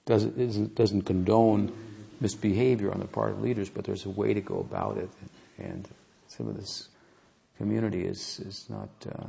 [0.06, 1.72] doesn't, doesn't condone
[2.20, 5.10] misbehavior on the part of leaders, but there's a way to go about it,
[5.58, 5.88] and
[6.28, 6.88] some of this
[7.58, 9.26] community is is not uh,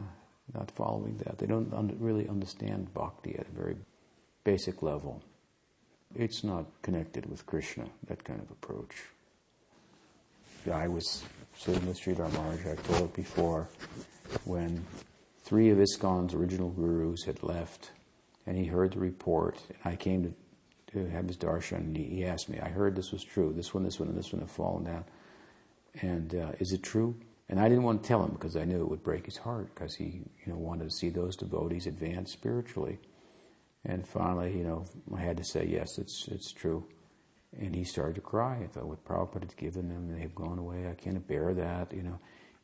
[0.53, 1.37] not following that.
[1.37, 3.77] They don't un- really understand bhakti at a very
[4.43, 5.21] basic level.
[6.15, 8.95] It's not connected with Krishna, that kind of approach.
[10.71, 11.23] I was
[11.57, 13.67] sitting with Sridhar Maharaj, I told it before,
[14.45, 14.85] when
[15.43, 17.91] three of ISKCON's original gurus had left,
[18.45, 20.33] and he heard the report, and I came to
[20.93, 21.77] to have his darshan.
[21.77, 23.51] And he, he, asked me, I heard this was true.
[23.53, 25.03] This one, this one, and this one have fallen down.
[26.01, 27.15] And uh, is it true?
[27.49, 29.73] And I didn't want to tell him because I knew it would break his heart
[29.73, 32.99] because he, you know, wanted to see those devotees advance spiritually.
[33.85, 34.85] And finally, you know,
[35.15, 36.85] I had to say, yes, it's, it's true.
[37.59, 38.61] And he started to cry.
[38.63, 40.87] I thought, what Prabhupada had given them, they have gone away.
[40.89, 42.19] I can't bear that, you know.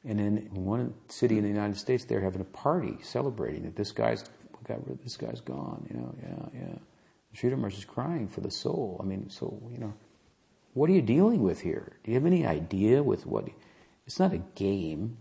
[0.06, 3.92] And then one city in the United States, they're having a party celebrating that this
[3.92, 4.24] guy's
[4.66, 6.76] got rid, this guy's gone, you know, yeah, yeah.
[7.36, 9.00] Sridhar is crying for the soul.
[9.04, 9.94] I mean, so, you know,
[10.74, 11.98] what are you dealing with here?
[12.04, 13.50] Do you have any idea with what?
[14.10, 15.18] It's not a game.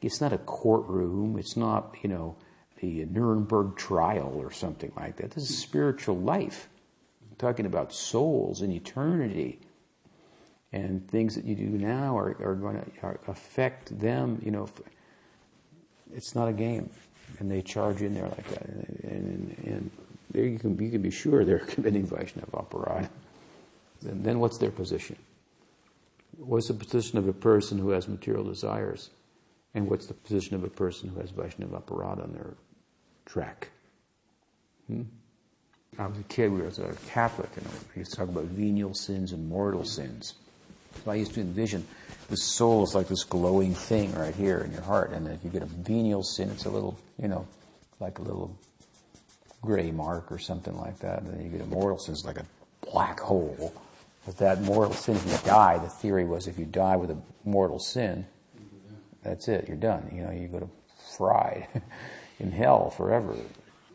[0.00, 1.36] It's not a courtroom.
[1.36, 2.36] It's not, you know,
[2.80, 5.32] the Nuremberg trial or something like that.
[5.32, 6.68] This is spiritual life.
[7.28, 9.58] I'm talking about souls and eternity.
[10.72, 14.68] And things that you do now are, are going to affect them, you know.
[16.14, 16.90] It's not a game.
[17.40, 18.66] And they charge in there like that.
[18.66, 19.90] And, and, and
[20.30, 23.08] there you can, you can be sure they're committing Vaishnava aparadha.
[24.02, 25.16] And then what's their position?
[26.38, 29.10] What's the position of a person who has material desires?
[29.74, 32.54] And what's the position of a person who has Vaishnava aparadha on their
[33.24, 33.68] track?
[34.86, 35.02] Hmm?
[35.98, 38.94] I was a kid, we were a Catholic, and we used to talk about venial
[38.94, 40.34] sins and mortal sins.
[41.04, 41.86] So I used to envision
[42.28, 45.50] the soul is like this glowing thing right here in your heart, and if you
[45.50, 47.46] get a venial sin, it's a little, you know,
[48.00, 48.56] like a little
[49.60, 51.22] gray mark or something like that.
[51.22, 52.46] And then you get a mortal sin, it's like a
[52.90, 53.74] black hole.
[54.24, 57.18] But that mortal sin, if you die, the theory was if you die with a
[57.44, 58.26] mortal sin,
[59.22, 60.10] that's it, you're done.
[60.14, 60.68] You know, you go to
[61.16, 61.68] fry
[62.40, 63.36] in hell forever.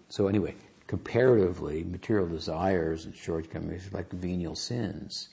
[0.09, 0.55] So anyway,
[0.87, 5.29] comparatively, material desires and shortcomings are like venial sins.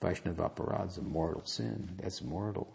[0.00, 0.50] Vaishnava
[0.86, 1.98] is a mortal sin.
[2.02, 2.74] That's mortal.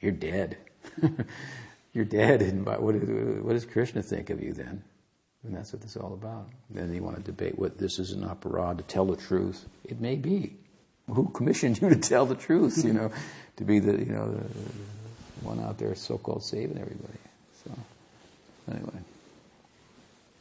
[0.00, 0.58] You're dead.
[1.92, 2.42] you're dead.
[2.42, 4.82] And what, what does Krishna think of you then?
[5.44, 6.50] And that's what this is all about.
[6.70, 9.66] Then you want to debate what this is an aparadha to tell the truth.
[9.84, 10.56] It may be.
[11.12, 12.78] Who commissioned you to tell the truth?
[12.78, 12.96] You mm-hmm.
[12.96, 13.12] know,
[13.56, 17.18] to be the you know the, the one out there so-called saving everybody.
[17.64, 17.70] So
[18.70, 19.00] anyway,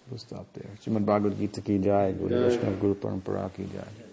[0.09, 0.69] we'll stop there.
[0.83, 4.10] Srimad Bhagavad Gita ki jai, Guru Vishnu Guru Parampara ki jai.